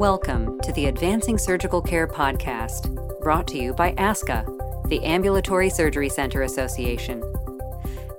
Welcome 0.00 0.58
to 0.60 0.72
the 0.72 0.86
Advancing 0.86 1.36
Surgical 1.36 1.82
Care 1.82 2.06
podcast, 2.06 3.20
brought 3.20 3.46
to 3.48 3.58
you 3.58 3.74
by 3.74 3.92
ASCA, 3.96 4.88
the 4.88 5.04
Ambulatory 5.04 5.68
Surgery 5.68 6.08
Center 6.08 6.40
Association. 6.40 7.20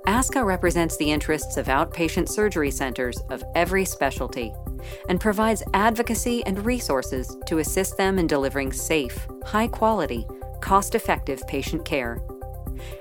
ASCA 0.06 0.44
represents 0.44 0.96
the 0.96 1.10
interests 1.10 1.56
of 1.56 1.66
outpatient 1.66 2.28
surgery 2.28 2.70
centers 2.70 3.18
of 3.30 3.42
every 3.56 3.84
specialty 3.84 4.54
and 5.08 5.20
provides 5.20 5.64
advocacy 5.74 6.46
and 6.46 6.64
resources 6.64 7.36
to 7.46 7.58
assist 7.58 7.96
them 7.96 8.16
in 8.16 8.28
delivering 8.28 8.72
safe, 8.72 9.26
high 9.44 9.66
quality, 9.66 10.24
cost 10.60 10.94
effective 10.94 11.44
patient 11.48 11.84
care. 11.84 12.22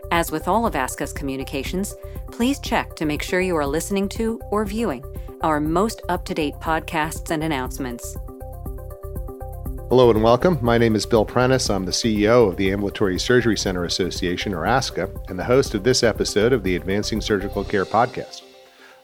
As 0.10 0.32
with 0.32 0.48
all 0.48 0.66
of 0.66 0.74
ASCA's 0.74 1.14
communications, 1.14 1.96
please 2.32 2.60
check 2.60 2.96
to 2.96 3.06
make 3.06 3.22
sure 3.22 3.42
you 3.42 3.56
are 3.58 3.68
listening 3.68 4.10
to 4.10 4.42
or 4.50 4.66
viewing 4.66 5.06
our 5.42 5.60
most 5.60 6.02
up 6.10 6.26
to 6.26 6.34
date 6.34 6.56
podcasts 6.56 7.32
and 7.32 7.44
announcements. 7.44 8.16
Hello 9.92 10.10
and 10.10 10.24
welcome. 10.24 10.58
My 10.62 10.78
name 10.78 10.96
is 10.96 11.06
Bill 11.06 11.26
Prentice. 11.26 11.70
I'm 11.70 11.84
the 11.84 11.92
CEO 11.92 12.48
of 12.48 12.56
the 12.56 12.72
Ambulatory 12.72 13.20
Surgery 13.20 13.58
Center 13.58 13.84
Association, 13.84 14.54
or 14.54 14.62
ASCA, 14.62 15.30
and 15.30 15.38
the 15.38 15.44
host 15.44 15.74
of 15.74 15.84
this 15.84 16.02
episode 16.02 16.54
of 16.54 16.64
the 16.64 16.78
Advancing 16.78 17.20
Surgical 17.20 17.66
Care 17.66 17.84
podcast. 17.84 18.42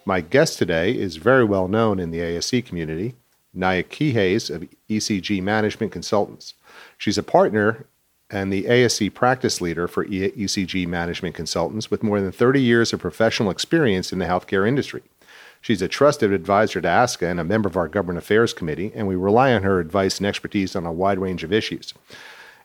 My 0.05 0.21
guest 0.21 0.57
today 0.57 0.97
is 0.97 1.17
very 1.17 1.43
well 1.43 1.67
known 1.67 1.99
in 1.99 2.11
the 2.11 2.19
ASC 2.19 2.65
community, 2.65 3.15
Naya 3.53 3.83
Kehayes 3.83 4.49
of 4.49 4.65
ECG 4.89 5.43
Management 5.43 5.91
Consultants. 5.91 6.53
She's 6.97 7.17
a 7.17 7.21
partner 7.21 7.85
and 8.29 8.51
the 8.53 8.63
ASC 8.63 9.13
practice 9.13 9.59
leader 9.59 9.89
for 9.89 10.05
ECG 10.05 10.87
Management 10.87 11.35
Consultants 11.35 11.91
with 11.91 12.01
more 12.01 12.21
than 12.21 12.31
30 12.31 12.61
years 12.61 12.93
of 12.93 13.01
professional 13.01 13.51
experience 13.51 14.13
in 14.13 14.19
the 14.19 14.25
healthcare 14.25 14.65
industry. 14.65 15.03
She's 15.61 15.81
a 15.81 15.87
trusted 15.87 16.31
advisor 16.31 16.81
to 16.81 16.87
ASCA 16.87 17.29
and 17.29 17.39
a 17.39 17.43
member 17.43 17.67
of 17.67 17.77
our 17.77 17.87
Government 17.87 18.19
Affairs 18.19 18.53
Committee, 18.53 18.91
and 18.95 19.07
we 19.07 19.15
rely 19.15 19.53
on 19.53 19.63
her 19.63 19.79
advice 19.79 20.17
and 20.17 20.27
expertise 20.27 20.75
on 20.75 20.85
a 20.85 20.91
wide 20.91 21.19
range 21.19 21.43
of 21.43 21.51
issues. 21.51 21.93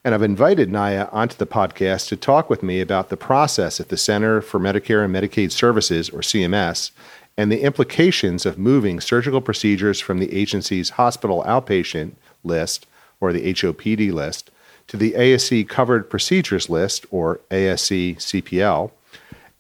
And 0.05 0.15
I've 0.15 0.23
invited 0.23 0.71
Naya 0.71 1.09
onto 1.13 1.37
the 1.37 1.47
podcast 1.47 2.09
to 2.09 2.17
talk 2.17 2.51
with 2.51 2.63
me 2.63 2.81
about 2.81 3.09
the 3.09 3.17
process 3.17 3.79
at 3.79 3.89
the 3.89 3.97
Center 3.97 4.41
for 4.41 4.59
Medicare 4.59 5.05
and 5.05 5.15
Medicaid 5.15 5.53
Services, 5.53 6.11
or 6.11 6.21
CMS, 6.21 6.91
and 7.37 7.51
the 7.51 7.63
implications 7.63 8.45
of 8.45 8.59
moving 8.59 9.01
surgical 9.01 9.41
procedures 9.41 10.01
from 10.01 10.19
the 10.19 10.33
agency's 10.35 10.91
hospital 10.91 11.45
outpatient 11.47 12.13
list, 12.45 12.87
or 13.21 13.33
the 13.33 13.55
HOPD 13.55 14.13
list, 14.13 14.51
to 14.89 14.97
the 14.97 15.13
ASC 15.13 15.69
covered 15.69 16.11
procedures 16.11 16.69
list, 16.69 17.07
or 17.11 17.41
ASC 17.51 18.17
CPL, 18.17 18.91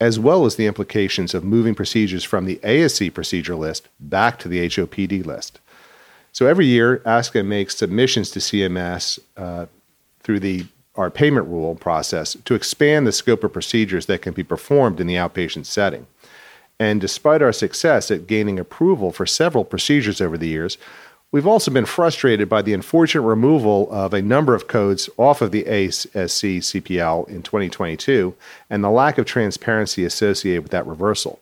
as 0.03 0.19
well 0.19 0.45
as 0.45 0.57
the 0.57 0.67
implications 0.67 1.33
of 1.33 1.45
moving 1.45 1.77
procedures 1.77 2.25
from 2.25 2.45
the 2.45 2.57
ASC 2.65 3.15
procedure 3.15 3.55
list 3.55 3.89
back 4.01 4.37
to 4.37 4.49
the 4.49 4.67
HOPD 4.67 5.25
list. 5.25 5.61
So 6.33 6.47
every 6.47 6.67
year, 6.67 6.99
ASCA 7.07 7.47
makes 7.47 7.77
submissions 7.77 8.33
to 8.33 8.41
CMS 8.41 9.21
uh, 9.37 9.67
through 10.21 10.41
the 10.41 10.67
our 10.97 11.09
payment 11.09 11.47
rule 11.47 11.75
process 11.77 12.37
to 12.45 12.55
expand 12.55 13.07
the 13.07 13.13
scope 13.13 13.45
of 13.45 13.53
procedures 13.53 14.07
that 14.07 14.21
can 14.21 14.35
be 14.35 14.43
performed 14.43 15.01
in 15.01 15.07
the 15.07 15.15
outpatient 15.15 15.67
setting. 15.67 16.07
And 16.79 17.01
despite 17.01 17.41
our 17.41 17.53
success 17.53 18.11
at 18.11 18.27
gaining 18.27 18.59
approval 18.59 19.13
for 19.13 19.25
several 19.25 19.65
procedures 19.65 20.21
over 20.21 20.37
the 20.37 20.49
years, 20.49 20.77
We've 21.33 21.47
also 21.47 21.71
been 21.71 21.87
frustrated 21.87 22.51
by 22.51 22.61
the 22.61 22.75
unfortunate 22.75 23.23
removal 23.23 23.91
of 23.91 24.13
a 24.13 24.21
number 24.21 24.55
of 24.55 24.69
codes 24.69 25.09
off 25.17 25.41
of 25.41 25.51
the 25.51 25.65
ASC 25.65 26.59
CPL 26.59 27.27
in 27.27 27.43
2022 27.43 28.35
and 28.69 28.85
the 28.85 28.91
lack 28.91 29.17
of 29.17 29.25
transparency 29.25 30.05
associated 30.05 30.63
with 30.63 30.73
that 30.73 30.87
reversal. 30.87 31.41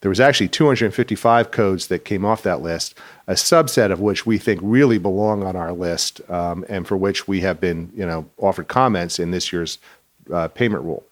There 0.00 0.10
was 0.10 0.20
actually 0.20 0.48
255 0.48 1.50
codes 1.50 1.88
that 1.88 2.04
came 2.04 2.24
off 2.24 2.44
that 2.44 2.62
list, 2.62 2.96
a 3.26 3.32
subset 3.32 3.90
of 3.90 3.98
which 3.98 4.24
we 4.24 4.38
think 4.38 4.60
really 4.62 4.98
belong 4.98 5.42
on 5.42 5.56
our 5.56 5.72
list 5.72 6.20
um, 6.30 6.64
and 6.68 6.86
for 6.86 6.96
which 6.96 7.26
we 7.26 7.40
have 7.40 7.60
been, 7.60 7.90
you 7.96 8.06
know, 8.06 8.30
offered 8.38 8.68
comments 8.68 9.18
in 9.18 9.32
this 9.32 9.52
year's 9.52 9.78
uh, 10.32 10.46
payment 10.46 10.84
rule. 10.84 11.04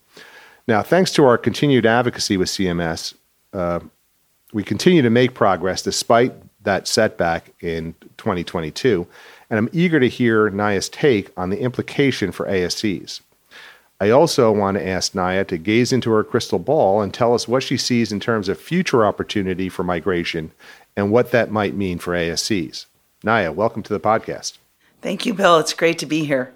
Now, 0.69 0.83
thanks 0.83 1.13
to 1.15 1.25
our 1.25 1.37
continued 1.37 1.85
advocacy 1.85 2.37
with 2.37 2.49
CMS, 2.49 3.13
uh, 3.53 3.81
we 4.53 4.63
continue 4.63 5.03
to 5.03 5.11
make 5.11 5.35
progress 5.35 5.83
despite 5.83 6.33
that 6.63 6.87
setback 6.87 7.53
in 7.61 7.95
2022. 8.17 9.07
And 9.49 9.59
I'm 9.59 9.69
eager 9.73 9.99
to 10.01 10.09
hear 10.09 10.51
Naya's 10.51 10.89
take 10.89 11.31
on 11.37 11.51
the 11.51 11.61
implication 11.61 12.33
for 12.33 12.47
ASCs. 12.47 13.21
I 14.03 14.11
also 14.11 14.51
want 14.51 14.79
to 14.79 14.87
ask 14.87 15.15
Naya 15.15 15.45
to 15.45 15.59
gaze 15.59 15.93
into 15.93 16.11
her 16.11 16.25
crystal 16.25 16.59
ball 16.59 17.03
and 17.03 17.13
tell 17.13 17.35
us 17.35 17.47
what 17.47 17.63
she 17.63 17.77
sees 17.77 18.13
in 18.13 18.21
terms 18.21 18.49
of 18.49 18.59
future 18.59 19.05
opportunity 19.05 19.69
for 19.69 19.83
migration 19.85 20.53
and 20.97 21.13
what 21.13 21.33
that 21.33 21.51
might 21.51 21.75
mean 21.75 21.99
for 21.99 22.15
ASCs. 22.15 22.87
Naya, 23.23 23.53
welcome 23.53 23.83
to 23.83 23.93
the 23.93 24.01
podcast. 24.01 24.57
Thank 25.03 25.27
you, 25.27 25.35
Bill. 25.35 25.59
It's 25.59 25.75
great 25.75 25.99
to 25.99 26.07
be 26.07 26.25
here. 26.25 26.55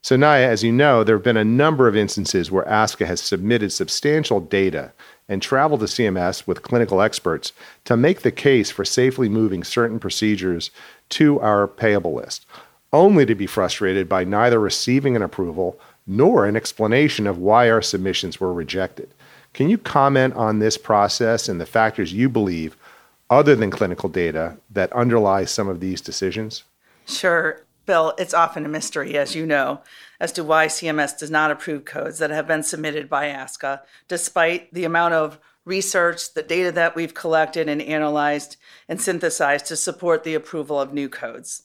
So, 0.00 0.16
Naya, 0.16 0.48
as 0.48 0.62
you 0.62 0.72
know, 0.72 1.04
there 1.04 1.16
have 1.16 1.24
been 1.24 1.36
a 1.36 1.44
number 1.44 1.88
of 1.88 1.96
instances 1.96 2.50
where 2.50 2.64
ASCA 2.64 3.06
has 3.06 3.20
submitted 3.20 3.72
substantial 3.72 4.40
data 4.40 4.92
and 5.28 5.42
travel 5.42 5.76
to 5.78 5.84
CMS 5.84 6.46
with 6.46 6.62
clinical 6.62 7.00
experts 7.00 7.52
to 7.84 7.96
make 7.96 8.22
the 8.22 8.30
case 8.32 8.70
for 8.70 8.84
safely 8.84 9.28
moving 9.28 9.64
certain 9.64 9.98
procedures 9.98 10.70
to 11.10 11.40
our 11.40 11.66
payable 11.66 12.14
list, 12.14 12.46
only 12.92 13.26
to 13.26 13.34
be 13.34 13.46
frustrated 13.46 14.08
by 14.08 14.24
neither 14.24 14.60
receiving 14.60 15.16
an 15.16 15.22
approval 15.22 15.78
nor 16.06 16.46
an 16.46 16.56
explanation 16.56 17.26
of 17.26 17.38
why 17.38 17.68
our 17.68 17.82
submissions 17.82 18.38
were 18.38 18.52
rejected. 18.52 19.08
Can 19.52 19.68
you 19.68 19.78
comment 19.78 20.34
on 20.34 20.58
this 20.58 20.78
process 20.78 21.48
and 21.48 21.60
the 21.60 21.66
factors 21.66 22.12
you 22.12 22.28
believe, 22.28 22.76
other 23.30 23.56
than 23.56 23.70
clinical 23.70 24.08
data, 24.08 24.56
that 24.70 24.92
underlie 24.92 25.44
some 25.44 25.68
of 25.68 25.80
these 25.80 26.00
decisions? 26.00 26.62
Sure. 27.06 27.60
Bill, 27.86 28.14
it's 28.18 28.34
often 28.34 28.66
a 28.66 28.68
mystery, 28.68 29.16
as 29.16 29.34
you 29.34 29.46
know, 29.46 29.80
as 30.18 30.32
to 30.32 30.44
why 30.44 30.66
CMS 30.66 31.16
does 31.16 31.30
not 31.30 31.52
approve 31.52 31.84
codes 31.84 32.18
that 32.18 32.30
have 32.30 32.46
been 32.46 32.64
submitted 32.64 33.08
by 33.08 33.26
ASCA, 33.28 33.82
despite 34.08 34.74
the 34.74 34.84
amount 34.84 35.14
of 35.14 35.38
research, 35.64 36.34
the 36.34 36.42
data 36.42 36.72
that 36.72 36.96
we've 36.96 37.14
collected 37.14 37.68
and 37.68 37.80
analyzed 37.80 38.56
and 38.88 39.00
synthesized 39.00 39.66
to 39.66 39.76
support 39.76 40.24
the 40.24 40.34
approval 40.34 40.80
of 40.80 40.92
new 40.92 41.08
codes. 41.08 41.62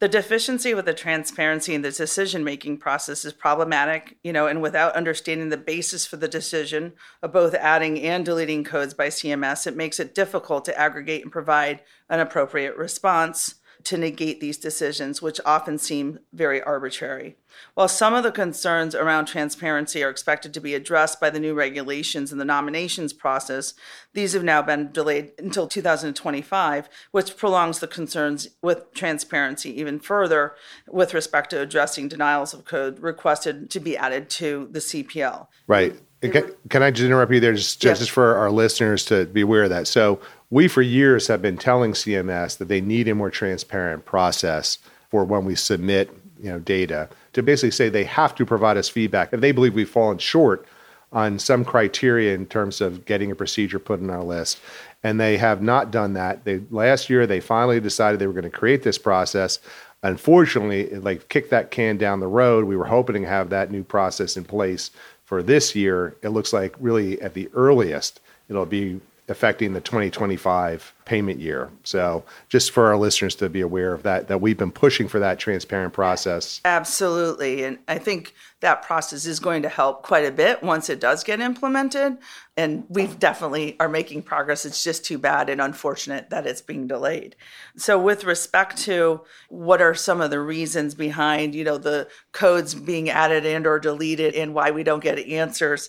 The 0.00 0.08
deficiency 0.08 0.74
with 0.74 0.86
the 0.86 0.92
transparency 0.92 1.74
in 1.74 1.82
the 1.82 1.90
decision 1.90 2.42
making 2.44 2.78
process 2.78 3.24
is 3.24 3.32
problematic, 3.32 4.18
you 4.22 4.32
know, 4.32 4.46
and 4.46 4.60
without 4.60 4.96
understanding 4.96 5.48
the 5.48 5.56
basis 5.56 6.04
for 6.04 6.16
the 6.16 6.28
decision 6.28 6.92
of 7.22 7.32
both 7.32 7.54
adding 7.54 8.00
and 8.00 8.24
deleting 8.24 8.64
codes 8.64 8.92
by 8.92 9.06
CMS, 9.06 9.66
it 9.66 9.76
makes 9.76 10.00
it 10.00 10.14
difficult 10.14 10.64
to 10.64 10.78
aggregate 10.78 11.22
and 11.22 11.32
provide 11.32 11.80
an 12.10 12.20
appropriate 12.20 12.76
response 12.76 13.54
to 13.84 13.98
negate 13.98 14.40
these 14.40 14.56
decisions, 14.56 15.20
which 15.20 15.40
often 15.44 15.78
seem 15.78 16.18
very 16.32 16.62
arbitrary. 16.62 17.36
While 17.74 17.88
some 17.88 18.14
of 18.14 18.22
the 18.22 18.32
concerns 18.32 18.94
around 18.94 19.26
transparency 19.26 20.02
are 20.02 20.10
expected 20.10 20.52
to 20.54 20.60
be 20.60 20.74
addressed 20.74 21.20
by 21.20 21.30
the 21.30 21.38
new 21.38 21.54
regulations 21.54 22.32
in 22.32 22.38
the 22.38 22.44
nominations 22.44 23.12
process, 23.12 23.74
these 24.12 24.32
have 24.32 24.42
now 24.42 24.62
been 24.62 24.90
delayed 24.90 25.32
until 25.38 25.68
2025, 25.68 26.88
which 27.10 27.36
prolongs 27.36 27.78
the 27.78 27.86
concerns 27.86 28.48
with 28.62 28.92
transparency 28.94 29.78
even 29.78 30.00
further 30.00 30.54
with 30.88 31.14
respect 31.14 31.50
to 31.50 31.60
addressing 31.60 32.08
denials 32.08 32.54
of 32.54 32.64
code 32.64 32.98
requested 33.00 33.70
to 33.70 33.80
be 33.80 33.96
added 33.96 34.28
to 34.30 34.68
the 34.70 34.80
CPL. 34.80 35.46
Right. 35.66 35.94
Can, 36.30 36.52
can 36.70 36.82
I 36.82 36.90
just 36.90 37.04
interrupt 37.04 37.32
you 37.32 37.40
there, 37.40 37.52
just, 37.52 37.80
just, 37.80 38.00
just 38.00 38.10
for 38.10 38.36
our 38.36 38.50
listeners 38.50 39.04
to 39.06 39.26
be 39.26 39.42
aware 39.42 39.64
of 39.64 39.70
that? 39.70 39.86
So, 39.86 40.20
we 40.50 40.68
for 40.68 40.82
years 40.82 41.26
have 41.26 41.42
been 41.42 41.56
telling 41.56 41.92
CMS 41.92 42.58
that 42.58 42.68
they 42.68 42.80
need 42.80 43.08
a 43.08 43.14
more 43.14 43.30
transparent 43.30 44.04
process 44.04 44.78
for 45.10 45.24
when 45.24 45.44
we 45.44 45.54
submit 45.54 46.10
you 46.40 46.50
know 46.50 46.58
data 46.58 47.08
to 47.32 47.42
basically 47.42 47.70
say 47.70 47.88
they 47.88 48.04
have 48.04 48.34
to 48.34 48.44
provide 48.44 48.76
us 48.76 48.88
feedback 48.88 49.32
if 49.32 49.40
they 49.40 49.52
believe 49.52 49.74
we've 49.74 49.88
fallen 49.88 50.18
short 50.18 50.66
on 51.14 51.38
some 51.38 51.64
criteria 51.64 52.34
in 52.34 52.44
terms 52.44 52.80
of 52.80 53.04
getting 53.04 53.30
a 53.30 53.34
procedure 53.34 53.78
put 53.78 54.00
on 54.00 54.10
our 54.10 54.24
list. 54.24 54.60
And 55.04 55.20
they 55.20 55.36
have 55.36 55.62
not 55.62 55.92
done 55.92 56.14
that. 56.14 56.44
They 56.44 56.60
last 56.70 57.08
year 57.08 57.26
they 57.26 57.40
finally 57.40 57.78
decided 57.80 58.18
they 58.18 58.26
were 58.26 58.32
going 58.32 58.42
to 58.42 58.50
create 58.50 58.82
this 58.82 58.98
process. 58.98 59.60
Unfortunately 60.02 60.82
it 60.82 61.04
like 61.04 61.28
kicked 61.28 61.50
that 61.50 61.70
can 61.70 61.96
down 61.96 62.20
the 62.20 62.26
road. 62.26 62.64
We 62.64 62.76
were 62.76 62.86
hoping 62.86 63.22
to 63.22 63.28
have 63.28 63.50
that 63.50 63.70
new 63.70 63.84
process 63.84 64.36
in 64.36 64.44
place 64.44 64.90
for 65.24 65.42
this 65.42 65.74
year 65.74 66.16
it 66.22 66.28
looks 66.28 66.52
like 66.52 66.74
really 66.78 67.20
at 67.20 67.34
the 67.34 67.48
earliest 67.54 68.20
it'll 68.48 68.66
be 68.66 69.00
affecting 69.28 69.72
the 69.72 69.80
2025 69.80 70.92
payment 71.06 71.40
year. 71.40 71.70
So 71.82 72.24
just 72.48 72.70
for 72.70 72.86
our 72.86 72.96
listeners 72.96 73.34
to 73.36 73.48
be 73.48 73.62
aware 73.62 73.94
of 73.94 74.02
that, 74.02 74.28
that 74.28 74.40
we've 74.40 74.56
been 74.56 74.70
pushing 74.70 75.08
for 75.08 75.18
that 75.20 75.38
transparent 75.38 75.94
process. 75.94 76.60
Absolutely. 76.64 77.64
And 77.64 77.78
I 77.88 77.98
think 77.98 78.34
that 78.60 78.82
process 78.82 79.24
is 79.24 79.40
going 79.40 79.62
to 79.62 79.68
help 79.68 80.02
quite 80.02 80.26
a 80.26 80.30
bit 80.30 80.62
once 80.62 80.90
it 80.90 81.00
does 81.00 81.24
get 81.24 81.40
implemented. 81.40 82.18
And 82.56 82.84
we've 82.88 83.18
definitely 83.18 83.76
are 83.80 83.88
making 83.88 84.22
progress. 84.22 84.66
It's 84.66 84.84
just 84.84 85.04
too 85.04 85.18
bad 85.18 85.48
and 85.48 85.60
unfortunate 85.60 86.30
that 86.30 86.46
it's 86.46 86.62
being 86.62 86.86
delayed. 86.86 87.34
So 87.76 87.98
with 87.98 88.24
respect 88.24 88.76
to 88.84 89.22
what 89.48 89.80
are 89.80 89.94
some 89.94 90.20
of 90.20 90.30
the 90.30 90.40
reasons 90.40 90.94
behind, 90.94 91.54
you 91.54 91.64
know, 91.64 91.78
the 91.78 92.08
codes 92.32 92.74
being 92.74 93.08
added 93.08 93.46
and 93.46 93.66
or 93.66 93.78
deleted 93.78 94.34
and 94.34 94.54
why 94.54 94.70
we 94.70 94.82
don't 94.82 95.02
get 95.02 95.18
answers, 95.18 95.88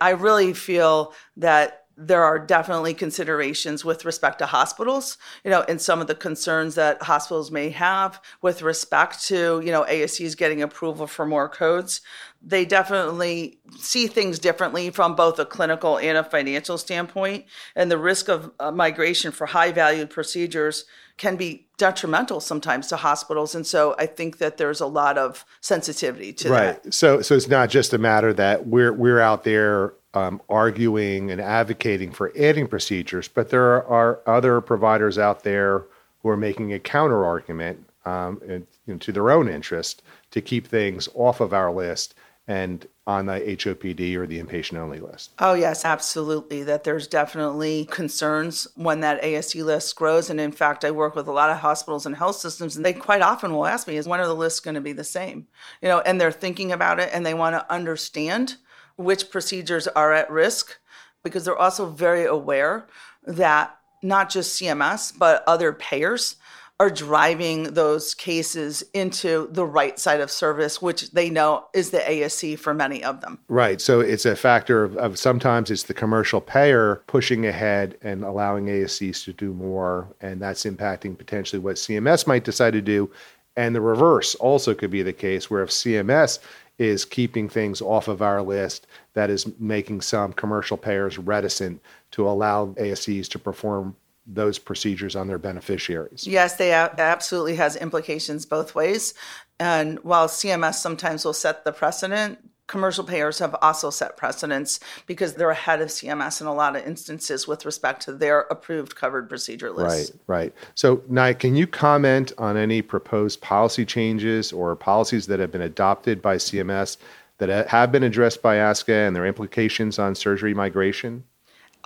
I 0.00 0.10
really 0.10 0.52
feel 0.52 1.14
that 1.36 1.83
there 1.96 2.24
are 2.24 2.38
definitely 2.38 2.92
considerations 2.94 3.84
with 3.84 4.04
respect 4.04 4.38
to 4.38 4.46
hospitals, 4.46 5.16
you 5.44 5.50
know, 5.50 5.64
and 5.68 5.80
some 5.80 6.00
of 6.00 6.06
the 6.06 6.14
concerns 6.14 6.74
that 6.74 7.02
hospitals 7.02 7.50
may 7.50 7.70
have 7.70 8.20
with 8.42 8.62
respect 8.62 9.24
to, 9.26 9.60
you 9.64 9.70
know, 9.70 9.84
ASCs 9.84 10.36
getting 10.36 10.62
approval 10.62 11.06
for 11.06 11.24
more 11.24 11.48
codes. 11.48 12.00
They 12.42 12.64
definitely 12.64 13.58
see 13.78 14.06
things 14.06 14.38
differently 14.38 14.90
from 14.90 15.14
both 15.14 15.38
a 15.38 15.46
clinical 15.46 15.98
and 15.98 16.18
a 16.18 16.24
financial 16.24 16.78
standpoint. 16.78 17.46
And 17.76 17.90
the 17.90 17.98
risk 17.98 18.28
of 18.28 18.50
uh, 18.58 18.70
migration 18.70 19.30
for 19.30 19.46
high 19.46 19.72
valued 19.72 20.10
procedures 20.10 20.84
can 21.16 21.36
be 21.36 21.68
detrimental 21.78 22.40
sometimes 22.40 22.88
to 22.88 22.96
hospitals. 22.96 23.54
And 23.54 23.66
so 23.66 23.94
I 23.98 24.06
think 24.06 24.38
that 24.38 24.56
there's 24.56 24.80
a 24.80 24.86
lot 24.86 25.16
of 25.16 25.44
sensitivity 25.60 26.32
to 26.34 26.50
right. 26.50 26.60
that. 26.60 26.84
Right. 26.84 26.94
So, 26.94 27.22
so 27.22 27.36
it's 27.36 27.48
not 27.48 27.70
just 27.70 27.92
a 27.92 27.98
matter 27.98 28.32
that 28.32 28.66
we're, 28.66 28.92
we're 28.92 29.20
out 29.20 29.44
there 29.44 29.94
um, 30.14 30.40
arguing 30.48 31.30
and 31.30 31.40
advocating 31.40 32.12
for 32.12 32.32
adding 32.38 32.66
procedures, 32.68 33.28
but 33.28 33.50
there 33.50 33.84
are 33.84 34.20
other 34.26 34.60
providers 34.60 35.18
out 35.18 35.42
there 35.42 35.84
who 36.22 36.28
are 36.28 36.36
making 36.36 36.72
a 36.72 36.78
counter 36.78 37.24
argument 37.24 37.84
um, 38.06 38.40
you 38.46 38.66
know, 38.86 38.96
to 38.96 39.12
their 39.12 39.30
own 39.30 39.48
interest 39.48 40.02
to 40.30 40.40
keep 40.40 40.66
things 40.66 41.08
off 41.14 41.40
of 41.40 41.52
our 41.52 41.72
list 41.72 42.14
and 42.46 42.86
on 43.06 43.26
the 43.26 43.40
HOPD 43.40 44.14
or 44.16 44.26
the 44.26 44.42
inpatient 44.42 44.78
only 44.78 45.00
list. 45.00 45.32
Oh, 45.38 45.54
yes, 45.54 45.84
absolutely. 45.84 46.62
That 46.62 46.84
there's 46.84 47.06
definitely 47.06 47.86
concerns 47.90 48.66
when 48.76 49.00
that 49.00 49.22
ASC 49.22 49.62
list 49.64 49.96
grows. 49.96 50.30
And 50.30 50.40
in 50.40 50.52
fact, 50.52 50.84
I 50.84 50.90
work 50.90 51.14
with 51.14 51.26
a 51.26 51.32
lot 51.32 51.50
of 51.50 51.58
hospitals 51.58 52.06
and 52.06 52.16
health 52.16 52.36
systems, 52.36 52.76
and 52.76 52.84
they 52.84 52.92
quite 52.92 53.22
often 53.22 53.52
will 53.52 53.66
ask 53.66 53.86
me, 53.86 53.96
is 53.96 54.08
when 54.08 54.20
are 54.20 54.26
the 54.26 54.34
lists 54.34 54.60
going 54.60 54.74
to 54.74 54.80
be 54.80 54.92
the 54.92 55.04
same? 55.04 55.46
You 55.82 55.88
know, 55.88 56.00
and 56.00 56.20
they're 56.20 56.32
thinking 56.32 56.72
about 56.72 57.00
it 57.00 57.10
and 57.12 57.24
they 57.24 57.34
want 57.34 57.56
to 57.56 57.72
understand 57.72 58.56
which 58.96 59.30
procedures 59.30 59.86
are 59.88 60.12
at 60.12 60.30
risk 60.30 60.78
because 61.22 61.44
they're 61.44 61.58
also 61.58 61.86
very 61.86 62.24
aware 62.24 62.86
that 63.26 63.76
not 64.02 64.30
just 64.30 64.60
CMS, 64.60 65.12
but 65.16 65.42
other 65.46 65.72
payers 65.72 66.36
are 66.80 66.90
driving 66.90 67.74
those 67.74 68.14
cases 68.14 68.82
into 68.92 69.48
the 69.52 69.64
right 69.64 69.98
side 69.98 70.20
of 70.20 70.30
service, 70.30 70.82
which 70.82 71.12
they 71.12 71.30
know 71.30 71.64
is 71.72 71.90
the 71.90 71.98
ASC 71.98 72.58
for 72.58 72.74
many 72.74 73.02
of 73.04 73.20
them. 73.20 73.38
Right. 73.48 73.80
So 73.80 74.00
it's 74.00 74.26
a 74.26 74.34
factor 74.34 74.82
of, 74.82 74.96
of, 74.96 75.16
sometimes 75.16 75.70
it's 75.70 75.84
the 75.84 75.94
commercial 75.94 76.40
payer 76.40 77.02
pushing 77.06 77.46
ahead 77.46 77.96
and 78.02 78.24
allowing 78.24 78.66
ASCs 78.66 79.24
to 79.24 79.32
do 79.32 79.54
more, 79.54 80.08
and 80.20 80.42
that's 80.42 80.64
impacting 80.64 81.16
potentially 81.16 81.60
what 81.60 81.76
CMS 81.76 82.26
might 82.26 82.44
decide 82.44 82.72
to 82.72 82.82
do. 82.82 83.08
And 83.56 83.72
the 83.72 83.80
reverse 83.80 84.34
also 84.34 84.74
could 84.74 84.90
be 84.90 85.02
the 85.02 85.12
case 85.12 85.48
where 85.48 85.62
if 85.62 85.70
CMS 85.70 86.40
is 86.78 87.04
keeping 87.04 87.48
things 87.48 87.80
off 87.80 88.08
of 88.08 88.20
our 88.20 88.42
list 88.42 88.86
that 89.12 89.30
is 89.30 89.46
making 89.58 90.00
some 90.00 90.32
commercial 90.32 90.76
payers 90.76 91.18
reticent 91.18 91.80
to 92.10 92.28
allow 92.28 92.66
ASCs 92.78 93.28
to 93.28 93.38
perform 93.38 93.96
those 94.26 94.58
procedures 94.58 95.14
on 95.14 95.28
their 95.28 95.38
beneficiaries. 95.38 96.26
Yes, 96.26 96.56
they 96.56 96.72
absolutely 96.72 97.56
has 97.56 97.76
implications 97.76 98.46
both 98.46 98.74
ways. 98.74 99.14
And 99.60 99.98
while 100.00 100.28
CMS 100.28 100.74
sometimes 100.74 101.24
will 101.24 101.32
set 101.32 101.64
the 101.64 101.72
precedent, 101.72 102.38
commercial 102.66 103.04
payers 103.04 103.38
have 103.38 103.54
also 103.60 103.90
set 103.90 104.16
precedents 104.16 104.80
because 105.06 105.34
they're 105.34 105.50
ahead 105.50 105.80
of 105.80 105.88
CMS 105.88 106.40
in 106.40 106.46
a 106.46 106.54
lot 106.54 106.76
of 106.76 106.86
instances 106.86 107.46
with 107.46 107.64
respect 107.64 108.02
to 108.02 108.12
their 108.12 108.40
approved 108.42 108.96
covered 108.96 109.28
procedure 109.28 109.70
list. 109.70 110.12
Right, 110.26 110.38
right. 110.38 110.54
So, 110.74 111.02
Naya, 111.08 111.34
can 111.34 111.56
you 111.56 111.66
comment 111.66 112.32
on 112.38 112.56
any 112.56 112.82
proposed 112.82 113.40
policy 113.40 113.84
changes 113.84 114.52
or 114.52 114.74
policies 114.76 115.26
that 115.26 115.40
have 115.40 115.52
been 115.52 115.62
adopted 115.62 116.22
by 116.22 116.36
CMS 116.36 116.96
that 117.38 117.50
uh, 117.50 117.66
have 117.68 117.92
been 117.92 118.02
addressed 118.02 118.42
by 118.42 118.56
ASCA 118.56 119.06
and 119.06 119.14
their 119.14 119.26
implications 119.26 119.98
on 119.98 120.14
surgery 120.14 120.54
migration? 120.54 121.24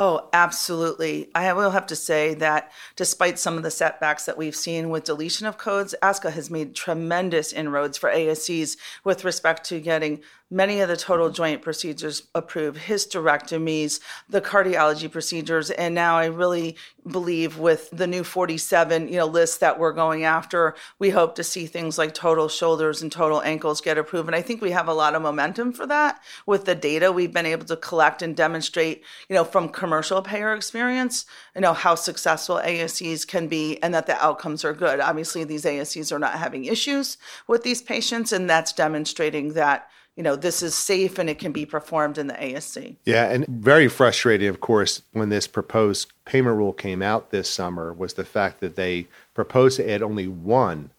Oh, 0.01 0.29
absolutely. 0.33 1.29
I 1.35 1.53
will 1.55 1.73
have 1.73 1.87
to 1.87 1.97
say 1.97 2.35
that 2.35 2.71
despite 2.95 3.37
some 3.37 3.57
of 3.57 3.65
the 3.65 3.71
setbacks 3.71 4.27
that 4.27 4.39
we've 4.39 4.55
seen 4.55 4.91
with 4.91 5.03
deletion 5.03 5.49
of 5.49 5.59
codes, 5.59 5.93
ASCA 6.01 6.31
has 6.31 6.51
made 6.51 6.77
tremendous 6.77 7.53
inroads 7.53 7.99
for 7.99 8.09
ASCs 8.09 8.77
with 9.03 9.25
respect 9.25 9.65
to 9.65 9.81
getting 9.81 10.21
many 10.51 10.81
of 10.81 10.89
the 10.89 10.97
total 10.97 11.31
joint 11.31 11.63
procedures 11.63 12.23
approved, 12.35 12.79
hysterectomies, 12.79 14.01
the 14.29 14.41
cardiology 14.41 15.11
procedures, 15.11 15.71
and 15.71 15.95
now 15.95 16.17
I 16.17 16.27
really 16.27 16.77
believe 17.07 17.59
with 17.59 17.91
the 17.91 18.07
new 18.07 18.25
47, 18.25 19.09
you 19.09 19.17
know, 19.17 19.27
list 19.27 19.61
that 19.61 19.79
we're 19.79 19.93
going 19.93 20.25
after, 20.25 20.75
we 20.99 21.11
hope 21.11 21.35
to 21.35 21.45
see 21.45 21.67
things 21.67 21.99
like 21.99 22.15
total 22.15 22.49
shoulders 22.49 23.03
and 23.03 23.13
total 23.13 23.43
ankles 23.43 23.81
get 23.81 23.99
approved. 23.99 24.29
And 24.29 24.37
I 24.37 24.43
think 24.43 24.63
we 24.63 24.71
have 24.71 24.89
a 24.89 24.95
lot 24.95 25.15
of 25.15 25.23
momentum 25.23 25.73
for 25.73 25.87
that 25.87 26.23
with 26.47 26.65
the 26.65 26.75
data 26.75 27.13
we've 27.13 27.33
been 27.33 27.47
able 27.47 27.67
to 27.67 27.77
collect 27.77 28.23
and 28.23 28.37
demonstrate, 28.37 29.03
you 29.29 29.35
know, 29.35 29.45
from 29.45 29.69
commercial 29.69 29.88
payer 30.25 30.55
experience, 30.55 31.27
you 31.55 31.61
know, 31.61 31.73
how 31.73 31.95
successful 31.95 32.61
ASCs 32.65 33.27
can 33.27 33.49
be 33.49 33.83
and 33.83 33.95
that 33.95 34.07
the 34.07 34.23
outcomes 34.25 34.65
are 34.65 34.73
good. 34.73 35.01
Obviously, 35.01 35.45
these 35.45 35.65
ASCs 35.65 36.13
are 36.13 36.19
not 36.19 36.39
having 36.39 36.65
issues 36.65 37.19
with 37.47 37.63
these 37.63 37.83
patients, 37.83 38.33
and 38.33 38.49
that's 38.49 38.73
demonstrating 38.73 39.55
that 39.55 39.89
you 40.19 40.25
know, 40.25 40.35
this 40.35 40.65
is 40.65 40.75
safe 40.75 41.17
and 41.21 41.31
it 41.31 41.39
can 41.39 41.53
be 41.53 41.65
performed 41.65 42.19
in 42.19 42.27
the 42.27 42.35
ASC. 42.35 42.97
Yeah, 43.05 43.31
and 43.31 43.47
very 43.47 43.87
frustrating, 43.87 44.49
of 44.49 44.61
course, 44.61 45.01
when 45.13 45.29
this 45.29 45.47
proposed 45.47 46.13
payment 46.25 46.57
rule 46.57 46.73
came 46.73 47.03
out 47.03 47.31
this 47.31 47.49
summer 47.49 47.93
was 47.93 48.15
the 48.15 48.25
fact 48.25 48.59
that 48.59 48.75
they 48.75 49.07
proposed 49.33 49.77
to 49.77 49.89
add 49.89 50.03
only 50.03 50.27
one 50.27 50.91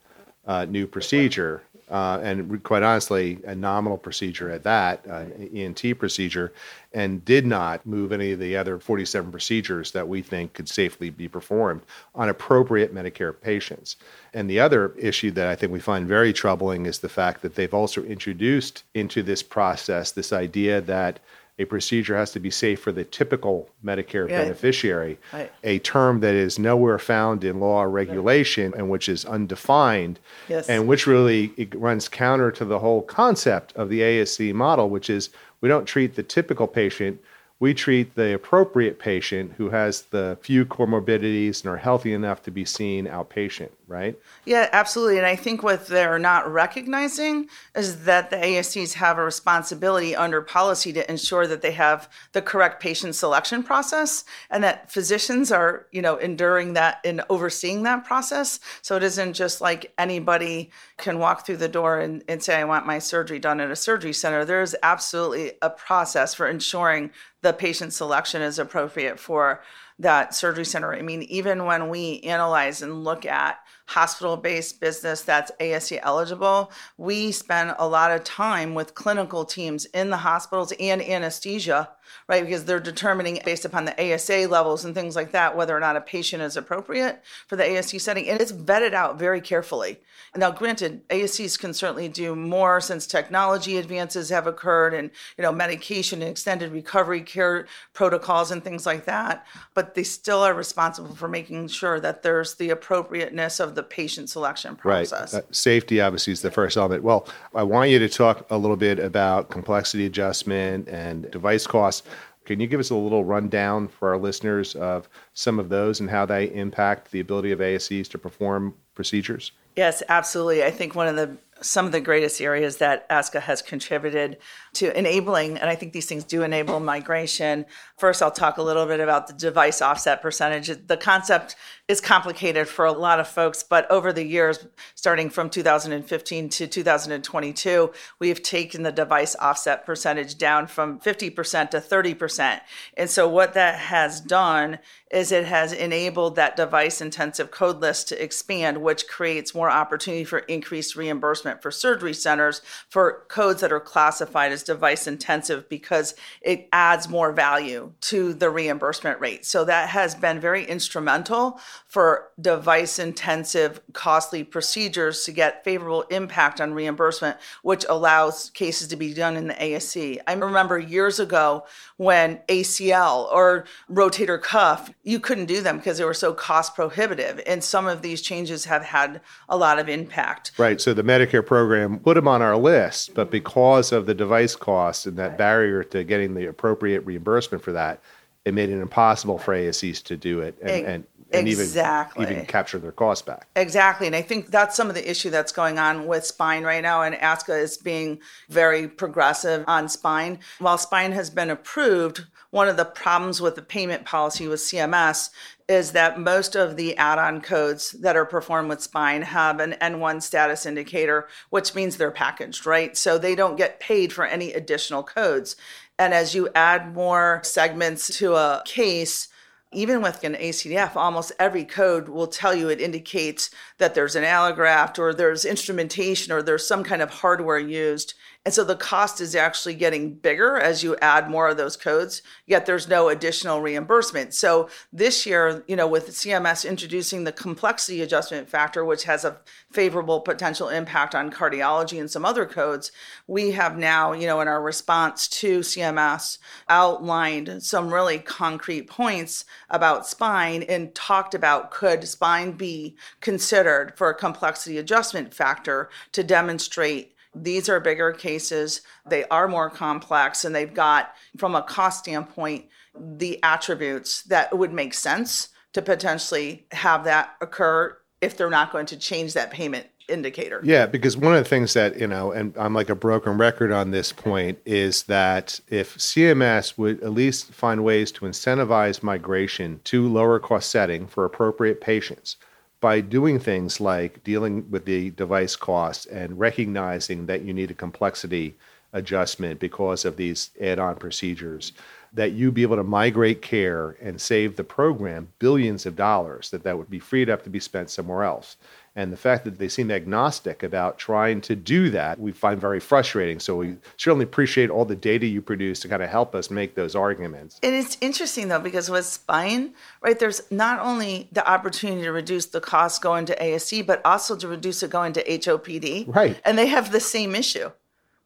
uh, 0.48 0.64
new 0.64 0.88
procedure 0.88 1.64
uh, 1.90 2.20
and 2.22 2.64
quite 2.64 2.84
honestly, 2.84 3.40
a 3.46 3.56
nominal 3.56 3.98
procedure 3.98 4.50
at 4.50 4.64
that, 4.64 5.04
uh, 5.10 5.26
ENT 5.54 5.98
procedure, 5.98 6.54
and 6.94 7.24
did 7.26 7.46
not 7.46 7.86
move 7.86 8.12
any 8.12 8.32
of 8.32 8.40
the 8.40 8.56
other 8.56 8.80
47 8.80 9.32
procedures 9.32 9.92
that 9.92 10.08
we 10.08 10.22
think 10.22 10.54
could 10.54 10.70
safely 10.70 11.10
be 11.10 11.28
performed 11.28 11.82
on 12.16 12.30
appropriate 12.30 12.94
Medicare 12.94 13.34
patients. 13.40 13.96
And 14.34 14.50
the 14.50 14.60
other 14.60 14.94
issue 14.98 15.32
that 15.32 15.48
I 15.48 15.56
think 15.56 15.72
we 15.72 15.80
find 15.80 16.08
very 16.08 16.34
troubling 16.34 16.86
is 16.86 17.00
the 17.00 17.10
fact 17.10 17.42
that 17.42 17.56
they've 17.56 17.74
also 17.74 18.04
introduced 18.04 18.84
into 18.94 19.24
this 19.24 19.44
process 19.44 20.12
this 20.12 20.34
idea 20.34 20.82
that 20.82 21.20
a 21.60 21.66
procedure 21.66 22.16
has 22.16 22.32
to 22.32 22.40
be 22.40 22.50
safe 22.50 22.80
for 22.80 22.94
the 22.94 23.04
typical 23.04 23.70
Medicare 23.84 24.30
yeah. 24.30 24.44
beneficiary, 24.44 25.20
right. 25.34 25.52
a 25.64 25.78
term 25.80 26.22
that 26.22 26.34
is 26.34 26.58
nowhere 26.58 26.98
found 26.98 27.44
in 27.44 27.60
law 27.60 27.84
or 27.84 27.90
regulation 27.90 28.72
right. 28.72 28.80
and 28.80 28.90
which 28.90 29.10
is 29.10 29.26
undefined, 29.26 30.20
yes. 30.48 30.70
and 30.70 30.88
which 30.88 31.06
really 31.06 31.54
runs 31.76 32.08
counter 32.08 32.50
to 32.50 32.64
the 32.64 32.80
whole 32.80 33.02
concept 33.02 33.74
of 33.74 33.90
the 33.90 34.00
ASC 34.00 34.54
model, 34.54 34.90
which 34.90 35.10
is 35.10 35.30
we 35.60 35.68
don't 35.68 35.86
treat 35.86 36.16
the 36.16 36.24
typical 36.24 36.66
patient, 36.66 37.20
we 37.62 37.74
treat 37.74 38.16
the 38.16 38.34
appropriate 38.34 39.00
patient 39.00 39.54
who 39.58 39.70
has 39.70 40.04
the 40.04 40.38
few 40.42 40.66
comorbidities 40.66 41.62
and 41.62 41.70
are 41.70 41.78
healthy 41.78 42.14
enough 42.14 42.42
to 42.42 42.52
be 42.52 42.64
seen 42.64 43.06
outpatient, 43.06 43.70
right? 43.86 44.18
Yeah, 44.46 44.70
absolutely. 44.72 45.18
And 45.18 45.26
I 45.26 45.36
think 45.36 45.62
what 45.62 45.88
they're 45.88 46.20
not 46.20 46.50
recognizing 46.50 47.50
is 47.76 48.06
that 48.06 48.30
the 48.30 48.38
ASCs 48.38 48.94
have 48.94 49.18
a 49.18 49.26
responsibility 49.26 50.16
under 50.16 50.42
policy 50.42 50.94
to 50.94 51.12
ensure 51.12 51.48
that 51.48 51.62
they 51.62 51.74
have 51.74 52.10
the 52.32 52.42
correct 52.42 52.82
patient 52.82 53.16
selection 53.16 53.62
process 53.62 54.24
and 54.50 54.64
that 54.64 54.90
physicians 54.90 55.52
are, 55.52 55.86
you 55.92 56.02
know, 56.02 56.16
enduring 56.16 56.74
that 56.74 57.02
and 57.04 57.22
overseeing 57.30 57.84
that 57.84 58.06
process. 58.06 58.62
So 58.82 58.96
it 58.96 59.04
isn't 59.04 59.34
just 59.34 59.60
like 59.60 59.92
anybody 59.98 60.72
can 60.96 61.20
walk 61.20 61.46
through 61.46 61.58
the 61.58 61.68
door 61.68 62.00
and, 62.00 62.24
and 62.30 62.42
say, 62.42 62.56
I 62.56 62.64
want 62.64 62.88
my 62.88 63.00
surgery 63.00 63.40
done 63.40 63.60
at 63.60 63.70
a 63.70 63.76
surgery 63.76 64.14
center. 64.14 64.46
There's 64.46 64.76
absolutely 64.82 65.52
a 65.62 65.70
process 65.70 66.34
for 66.34 66.48
ensuring 66.48 67.12
the 67.42 67.54
patient 67.54 67.94
selection 67.94 68.42
is 68.42 68.60
appropriate 68.60 69.20
for 69.20 69.62
that 70.00 70.34
surgery 70.34 70.66
center. 70.66 70.94
I 70.94 71.02
mean, 71.02 71.24
even 71.24 71.66
when 71.66 71.90
we 71.90 72.22
analyze 72.22 72.82
and 72.82 73.04
look 73.04 73.26
at 73.26 73.60
hospital 73.86 74.38
based 74.38 74.80
business 74.80 75.22
that's 75.22 75.52
ASC 75.60 76.00
eligible, 76.02 76.72
we 76.98 77.32
spend 77.32 77.76
a 77.78 77.88
lot 77.88 78.12
of 78.12 78.24
time 78.24 78.76
with 78.76 78.96
clinical 78.96 79.44
teams 79.44 79.86
in 79.86 80.10
the 80.10 80.18
hospitals 80.18 80.72
and 80.80 81.02
anesthesia, 81.02 81.90
right? 82.30 82.46
Because 82.46 82.64
they're 82.64 82.80
determining 82.80 83.40
based 83.44 83.66
upon 83.66 83.86
the 83.86 84.14
ASA 84.14 84.48
levels 84.48 84.86
and 84.86 84.96
things 84.96 85.16
like 85.16 85.32
that 85.32 85.58
whether 85.58 85.76
or 85.76 85.82
not 85.82 85.98
a 85.98 86.02
patient 86.02 86.44
is 86.44 86.56
appropriate 86.56 87.22
for 87.48 87.58
the 87.58 87.64
ASC 87.64 88.00
setting. 88.00 88.30
And 88.30 88.40
it's 88.40 88.54
vetted 88.54 88.94
out 88.94 89.20
very 89.20 89.42
carefully. 89.42 90.00
Now, 90.36 90.52
granted, 90.52 91.08
ASCs 91.10 91.58
can 91.58 91.74
certainly 91.74 92.08
do 92.08 92.36
more 92.36 92.80
since 92.82 93.08
technology 93.08 93.78
advances 93.78 94.30
have 94.30 94.48
occurred 94.48 94.94
and, 94.94 95.10
you 95.38 95.42
know, 95.42 95.52
medication 95.52 96.22
and 96.22 96.32
extended 96.32 96.72
recovery 96.72 97.22
care 97.22 97.68
protocols 97.94 98.52
and 98.52 98.64
things 98.64 98.86
like 98.86 99.06
that. 99.06 99.46
But 99.74 99.96
they 99.96 100.04
still 100.04 100.44
are 100.44 100.54
responsible 100.54 101.16
for 101.16 101.28
making 101.28 101.68
sure 101.70 102.00
that 102.00 102.24
there's 102.24 102.56
the 102.56 102.70
appropriateness 102.70 103.60
of 103.60 103.76
the 103.76 103.84
patient 103.84 104.30
selection 104.30 104.76
process. 104.76 105.34
Right. 105.34 105.44
Uh, 105.44 105.48
safety 105.52 106.02
obviously 106.02 106.34
is 106.34 106.42
the 106.42 106.52
first 106.52 106.78
element. 106.78 107.04
Well, 107.04 107.28
I 107.56 107.64
want 107.64 107.90
you 107.90 108.00
to 108.00 108.10
talk 108.10 108.46
a 108.50 108.58
little 108.58 108.78
bit 108.78 109.00
about 109.00 109.50
complexity 109.50 110.06
adjustment 110.06 110.88
and 110.88 111.30
device 111.32 111.66
costs. 111.66 112.08
Can 112.46 112.60
you 112.60 112.66
give 112.66 112.80
us 112.80 112.90
a 112.90 112.96
little 112.96 113.24
rundown 113.24 113.88
for 113.88 114.10
our 114.10 114.18
listeners 114.18 114.74
of 114.76 115.08
some 115.34 115.60
of 115.60 115.70
those 115.70 116.00
and 116.00 116.10
how 116.10 116.26
they 116.26 116.46
impact 116.46 117.12
the 117.12 117.20
ability 117.20 117.52
of 117.52 117.60
ASCs 117.60 118.10
to 118.10 118.18
perform 118.18 118.74
procedures? 118.96 119.52
Yes, 119.76 120.04
absolutely. 120.10 120.64
I 120.64 120.72
think 120.72 120.96
one 120.96 121.08
of 121.08 121.16
the 121.16 121.38
some 121.62 121.86
of 121.86 121.92
the 121.92 122.02
greatest 122.02 122.42
areas 122.42 122.78
that 122.78 123.10
ASCA 123.10 123.42
has 123.42 123.62
contributed 123.62 124.38
to 124.74 124.98
enabling, 124.98 125.58
and 125.58 125.70
I 125.70 125.76
think 125.76 125.94
these 125.94 126.06
things 126.06 126.24
do 126.24 126.44
enable 126.44 126.80
migration. 126.80 127.66
First, 127.98 128.22
I'll 128.22 128.32
talk 128.32 128.58
a 128.58 128.64
little 128.64 128.86
bit 128.86 129.00
about 129.00 129.28
the 129.28 129.34
device 129.34 129.82
offset 129.82 130.22
percentage. 130.22 130.88
The 130.88 130.98
concept 130.98 131.56
is 131.88 132.00
complicated 132.00 132.68
for 132.68 132.86
a 132.86 132.92
lot 132.92 133.20
of 133.20 133.28
folks, 133.28 133.64
but 133.64 133.90
over 133.90 134.14
the 134.14 134.24
years, 134.24 134.68
starting 134.96 135.30
from 135.30 135.50
2015 135.50 136.50
to 136.50 136.68
2022, 136.68 137.92
we 138.20 138.30
have 138.30 138.44
taken 138.44 138.84
the 138.84 138.92
device 138.92 139.36
offset 139.38 139.86
percentage 139.86 140.38
down 140.38 140.68
from 140.68 141.00
50% 141.00 141.72
to 141.72 141.80
30%. 141.80 142.62
And 142.96 143.10
so, 143.10 143.28
what 143.28 143.54
that 143.56 143.80
has 143.80 144.22
done 144.22 144.80
is 145.12 145.32
it 145.32 145.46
has 145.46 145.74
enabled 145.74 146.36
that 146.36 146.56
device 146.56 147.02
intensive 147.02 147.50
code 147.50 147.82
list 147.82 148.08
to 148.10 148.24
expand, 148.24 148.78
which 148.78 149.08
creates 149.08 149.56
more 149.56 149.72
opportunity 149.72 150.24
for 150.24 150.40
increased 150.40 150.96
reimbursement 150.96 151.49
for 151.62 151.72
surgery 151.72 152.14
centers 152.14 152.62
for 152.90 153.26
codes 153.28 153.62
that 153.62 153.72
are 153.72 153.80
classified 153.80 154.52
as 154.52 154.64
device 154.64 155.08
intensive 155.08 155.68
because 155.70 156.16
it 156.42 156.70
adds 156.72 157.10
more 157.10 157.32
value 157.32 157.92
to 158.02 158.34
the 158.34 158.50
reimbursement 158.50 159.20
rate. 159.20 159.46
So 159.46 159.66
that 159.66 159.90
has 159.90 160.16
been 160.16 160.40
very 160.40 160.66
instrumental 160.66 161.60
for 161.88 162.30
device 162.40 163.00
intensive, 163.00 163.82
costly 163.94 164.44
procedures 164.44 165.24
to 165.24 165.32
get 165.32 165.64
favorable 165.64 166.04
impact 166.04 166.62
on 166.62 166.74
reimbursement, 166.74 167.38
which 167.64 167.86
allows 167.90 168.50
cases 168.52 168.88
to 168.90 168.96
be 168.96 169.14
done 169.14 169.36
in 169.36 169.48
the 169.48 169.54
ASC. 169.56 170.20
I 170.28 170.34
remember 170.34 170.78
years 170.78 171.20
ago 171.20 171.66
when 171.98 172.38
ACL 172.48 173.32
or 173.32 173.66
rotator 173.92 174.42
cuff, 174.42 174.92
you 175.04 175.20
couldn't 175.20 175.46
do 175.46 175.62
them 175.62 175.78
because 175.78 175.98
they 175.98 176.06
were 176.06 176.14
so 176.14 176.34
cost 176.34 176.76
prohibitive. 176.76 177.42
And 177.46 177.64
some 177.64 177.88
of 177.88 178.02
these 178.02 178.22
changes 178.22 178.66
have 178.66 178.84
had 178.84 179.22
a 179.48 179.58
lot 179.58 179.80
of 179.80 179.90
impact. 179.90 180.52
Right. 180.58 180.80
So 180.80 180.94
the 180.94 181.04
Medicare 181.04 181.39
program 181.44 182.00
put 182.00 182.16
them 182.16 182.28
on 182.28 182.42
our 182.42 182.58
list, 182.58 183.14
but 183.14 183.32
because 183.32 183.92
of 183.92 184.06
the 184.06 184.14
device 184.14 184.56
costs 184.56 185.06
and 185.06 185.18
that 185.18 185.38
barrier 185.38 185.84
to 185.86 186.04
getting 186.04 186.34
the 186.34 186.48
appropriate 186.48 187.02
reimbursement 187.06 187.64
for 187.64 187.72
that, 187.72 188.02
it 188.46 188.54
made 188.54 188.70
it 188.70 188.80
impossible 188.80 189.38
for 189.38 189.54
ASCs 189.54 190.04
to 190.04 190.18
do 190.18 190.42
it 190.42 190.58
and, 190.62 190.86
and, 190.86 191.04
and 191.32 191.48
exactly. 191.48 192.24
even, 192.24 192.34
even 192.36 192.46
capture 192.46 192.80
their 192.80 192.92
costs 192.92 193.22
back. 193.22 193.48
Exactly. 193.56 194.08
And 194.08 194.16
I 194.16 194.22
think 194.22 194.48
that's 194.48 194.76
some 194.76 194.90
of 194.90 194.96
the 194.96 195.10
issue 195.10 195.30
that's 195.30 195.52
going 195.52 195.78
on 195.78 196.08
with 196.08 196.26
spine 196.26 196.64
right 196.64 196.82
now. 196.82 197.02
And 197.04 197.16
ASCA 197.16 197.62
is 197.62 197.78
being 197.78 198.20
very 198.50 198.88
progressive 198.88 199.64
on 199.68 199.90
spine. 199.90 200.40
While 200.60 200.78
spine 200.78 201.12
has 201.12 201.30
been 201.30 201.50
approved, 201.50 202.26
one 202.52 202.68
of 202.68 202.78
the 202.78 202.86
problems 202.86 203.42
with 203.42 203.56
the 203.56 203.62
payment 203.62 204.06
policy 204.06 204.48
with 204.48 204.60
CMS 204.60 205.30
is 205.68 205.92
that 205.92 206.20
most 206.20 206.56
of 206.56 206.78
the 206.78 206.98
add-on 206.98 207.42
codes 207.42 207.92
that 207.92 208.16
are 208.16 208.26
performed 208.26 208.70
with 208.70 208.82
spine 208.82 209.22
have 209.22 209.60
an 209.60 209.76
N1 209.80 210.24
status 210.24 210.66
indicator, 210.66 211.28
which 211.52 211.76
means 211.76 211.98
they're 211.98 212.10
packaged, 212.10 212.66
right? 212.66 212.98
So 212.98 213.20
they 213.20 213.36
don't 213.36 213.56
get 213.56 213.80
paid 213.80 214.12
for 214.12 214.26
any 214.26 214.52
additional 214.52 215.04
codes. 215.04 215.56
And 216.00 216.12
as 216.12 216.34
you 216.34 216.50
add 216.56 216.96
more 216.96 217.42
segments 217.44 218.18
to 218.18 218.34
a 218.34 218.64
case, 218.66 219.28
even 219.72 220.02
with 220.02 220.24
an 220.24 220.34
ACDF, 220.34 220.96
almost 220.96 221.32
every 221.38 221.64
code 221.64 222.10
will 222.10 222.28
tell 222.28 222.56
you 222.56 222.70
it 222.70 222.82
indicates 222.82 223.52
that 223.78 223.94
there's 223.94 224.16
an 224.16 224.24
allograft 224.24 224.98
or 224.98 225.14
there's 225.14 225.46
instrumentation 225.46 226.34
or 226.34 226.42
there's 226.42 226.68
some 226.68 226.84
kind 226.84 227.02
of 227.02 227.10
hardware 227.10 227.60
used. 227.60 228.16
And 228.50 228.54
so 228.56 228.64
the 228.64 228.76
cost 228.76 229.22
is 229.22 229.36
actually 229.36 229.76
getting 229.76 230.16
bigger 230.16 230.58
as 230.58 230.82
you 230.82 230.98
add 231.04 231.30
more 231.30 231.50
of 231.50 231.58
those 231.58 231.78
codes, 231.78 232.24
yet 232.48 232.66
there's 232.66 232.88
no 232.88 233.08
additional 233.08 233.62
reimbursement. 233.62 234.34
So 234.34 234.70
this 234.92 235.24
year, 235.28 235.64
you 235.68 235.76
know, 235.76 235.86
with 235.86 236.10
CMS 236.10 236.68
introducing 236.68 237.26
the 237.26 237.32
complexity 237.32 238.02
adjustment 238.02 238.50
factor, 238.50 238.84
which 238.84 239.04
has 239.04 239.24
a 239.24 239.38
favorable 239.72 240.22
potential 240.22 240.68
impact 240.68 241.14
on 241.14 241.30
cardiology 241.30 242.00
and 242.00 242.10
some 242.10 242.26
other 242.26 242.48
codes, 242.48 242.92
we 243.28 243.52
have 243.52 243.78
now, 243.78 244.14
you 244.14 244.26
know, 244.26 244.42
in 244.42 244.48
our 244.48 244.64
response 244.64 245.28
to 245.28 245.60
CMS 245.60 246.40
outlined 246.68 247.62
some 247.62 247.94
really 247.94 248.18
concrete 248.18 248.90
points 248.90 249.46
about 249.70 250.08
spine 250.08 250.64
and 250.64 250.96
talked 250.96 251.36
about 251.36 251.70
could 251.70 252.08
spine 252.08 252.54
be 252.54 252.96
considered 253.22 253.96
for 253.96 254.10
a 254.10 254.16
complexity 254.16 254.80
adjustment 254.80 255.36
factor 255.36 255.88
to 256.14 256.24
demonstrate 256.24 257.14
these 257.36 257.70
are 257.70 257.80
bigger 257.80 258.12
cases, 258.12 258.82
they 259.08 259.26
are 259.26 259.48
more 259.48 259.70
complex, 259.70 260.46
and 260.46 260.56
they've 260.56 260.74
got, 260.74 261.14
from 261.38 261.56
a 261.56 261.62
cost 261.62 262.00
standpoint, 262.00 262.66
the 263.00 263.42
attributes 263.44 264.24
that 264.24 264.58
would 264.58 264.74
make 264.74 264.94
sense 264.94 265.50
to 265.74 265.82
potentially 265.82 266.66
have 266.72 267.04
that 267.04 267.36
occur 267.42 267.98
if 268.22 268.36
they're 268.36 268.50
not 268.50 268.72
going 268.72 268.86
to 268.88 268.98
change 268.98 269.34
that 269.34 269.52
payment 269.52 269.88
indicator. 270.10 270.60
Yeah, 270.64 270.88
because 270.88 271.16
one 271.16 271.36
of 271.36 271.44
the 271.44 271.50
things 271.50 271.74
that, 271.74 272.00
you 272.00 272.08
know, 272.08 272.32
and 272.32 272.58
I'm 272.58 272.74
like 272.74 272.90
a 272.90 272.96
broken 272.96 273.38
record 273.38 273.72
on 273.72 273.92
this 273.92 274.12
point, 274.12 274.58
is 274.66 275.04
that 275.04 275.60
if 275.68 275.98
CMS 275.98 276.78
would 276.78 277.02
at 277.04 277.14
least 277.14 277.52
find 277.54 277.84
ways 277.84 278.12
to 278.14 278.26
incentivize 278.26 279.04
migration 279.04 279.80
to 279.86 280.08
lower 280.08 280.40
cost 280.40 280.72
setting 280.72 281.08
for 281.08 281.26
appropriate 281.26 281.80
patients, 281.80 282.38
by 282.82 283.02
doing 283.02 283.40
things 283.40 283.82
like 283.82 284.24
dealing 284.24 284.70
with 284.72 284.86
the 284.86 285.12
device 285.12 285.56
costs 285.56 286.06
and 286.06 286.40
recognizing 286.40 287.26
that 287.26 287.42
you 287.42 287.54
need 287.54 287.72
a 287.72 287.76
complexity 287.76 288.56
adjustment 288.94 289.60
because 289.60 290.06
of 290.06 290.18
these 290.18 290.50
add-on 290.62 290.96
procedures 290.96 291.74
that 292.12 292.32
you 292.32 292.52
be 292.52 292.64
able 292.64 292.76
to 292.76 292.84
migrate 292.84 293.42
care 293.42 293.92
and 294.02 294.20
save 294.20 294.56
the 294.56 294.64
program 294.64 295.28
billions 295.38 295.86
of 295.86 295.96
dollars 295.96 296.50
that 296.50 296.64
that 296.64 296.78
would 296.78 296.90
be 296.90 296.98
freed 296.98 297.30
up 297.30 297.44
to 297.44 297.50
be 297.50 297.60
spent 297.60 297.90
somewhere 297.90 298.24
else 298.24 298.58
and 298.96 299.12
the 299.12 299.18
fact 299.18 299.46
that 299.46 299.60
they 299.60 299.70
seem 299.70 299.92
agnostic 299.92 300.64
about 300.64 300.98
trying 300.98 301.42
to 301.42 301.56
do 301.56 301.90
that, 301.92 302.20
we 302.20 302.32
find 302.32 302.60
very 302.60 302.80
frustrating. 302.80 303.40
So 303.40 303.58
we 303.58 303.78
certainly 303.98 304.24
appreciate 304.24 304.70
all 304.70 304.86
the 304.86 304.96
data 304.96 305.26
you 305.26 305.42
produce 305.42 305.80
to 305.82 305.88
kind 305.88 306.04
of 306.04 306.10
help 306.10 306.36
us 306.36 306.50
make 306.50 306.76
those 306.76 306.96
arguments. 306.96 307.60
And 307.64 307.76
it's 307.76 307.98
interesting 308.02 308.48
though, 308.48 308.60
because 308.60 308.90
with 308.90 309.06
spine, 309.06 309.74
right, 310.02 310.18
there's 310.18 310.42
not 310.52 310.80
only 310.80 311.28
the 311.32 311.48
opportunity 311.50 312.04
to 312.04 312.12
reduce 312.12 312.48
the 312.48 312.62
cost 312.62 313.02
going 313.02 313.26
to 313.26 313.36
ASC, 313.36 313.86
but 313.86 314.02
also 314.06 314.36
to 314.36 314.48
reduce 314.48 314.84
it 314.84 314.90
going 314.90 315.14
to 315.14 315.24
HOPD. 315.24 316.14
Right. 316.14 316.40
And 316.46 316.58
they 316.58 316.68
have 316.68 316.92
the 316.92 317.00
same 317.00 317.36
issue 317.36 317.72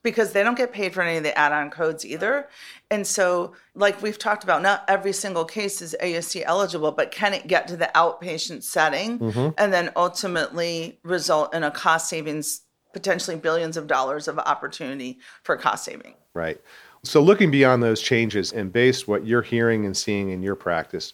because 0.03 0.33
they 0.33 0.43
don't 0.43 0.57
get 0.57 0.71
paid 0.71 0.93
for 0.93 1.01
any 1.01 1.17
of 1.17 1.23
the 1.23 1.35
add-on 1.37 1.69
codes 1.69 2.05
either. 2.05 2.49
And 2.91 3.07
so, 3.07 3.53
like 3.73 4.01
we've 4.01 4.19
talked 4.19 4.43
about, 4.43 4.61
not 4.61 4.83
every 4.87 5.13
single 5.13 5.45
case 5.45 5.81
is 5.81 5.95
ASC 6.01 6.43
eligible, 6.45 6.91
but 6.91 7.11
can 7.11 7.33
it 7.33 7.47
get 7.47 7.67
to 7.69 7.77
the 7.77 7.89
outpatient 7.95 8.63
setting 8.63 9.17
mm-hmm. 9.17 9.49
and 9.57 9.73
then 9.73 9.91
ultimately 9.95 10.99
result 11.03 11.53
in 11.55 11.63
a 11.63 11.71
cost 11.71 12.09
savings, 12.09 12.61
potentially 12.91 13.37
billions 13.37 13.77
of 13.77 13.87
dollars 13.87 14.27
of 14.27 14.37
opportunity 14.37 15.19
for 15.41 15.55
cost 15.55 15.85
saving? 15.85 16.13
Right. 16.33 16.61
So, 17.03 17.21
looking 17.21 17.49
beyond 17.49 17.81
those 17.81 18.01
changes 18.01 18.51
and 18.51 18.71
based 18.71 19.07
what 19.07 19.25
you're 19.25 19.41
hearing 19.41 19.85
and 19.85 19.95
seeing 19.95 20.29
in 20.29 20.43
your 20.43 20.55
practice, 20.55 21.13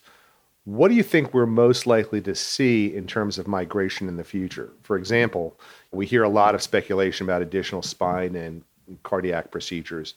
what 0.65 0.89
do 0.89 0.96
you 0.96 1.03
think 1.03 1.34
we're 1.34 1.48
most 1.48 1.88
likely 1.88 2.22
to 2.22 2.36
see 2.36 2.93
in 2.93 3.08
terms 3.08 3.39
of 3.39 3.48
migration 3.48 4.08
in 4.08 4.17
the 4.17 4.24
future? 4.24 4.72
For 4.84 4.98
example, 4.98 5.58
we 5.91 6.05
hear 6.05 6.24
a 6.24 6.29
lot 6.29 6.53
of 6.53 6.62
speculation 6.62 7.25
about 7.25 7.41
additional 7.41 7.81
spine 7.81 8.36
and 8.36 8.63
cardiac 9.03 9.51
procedures. 9.51 10.13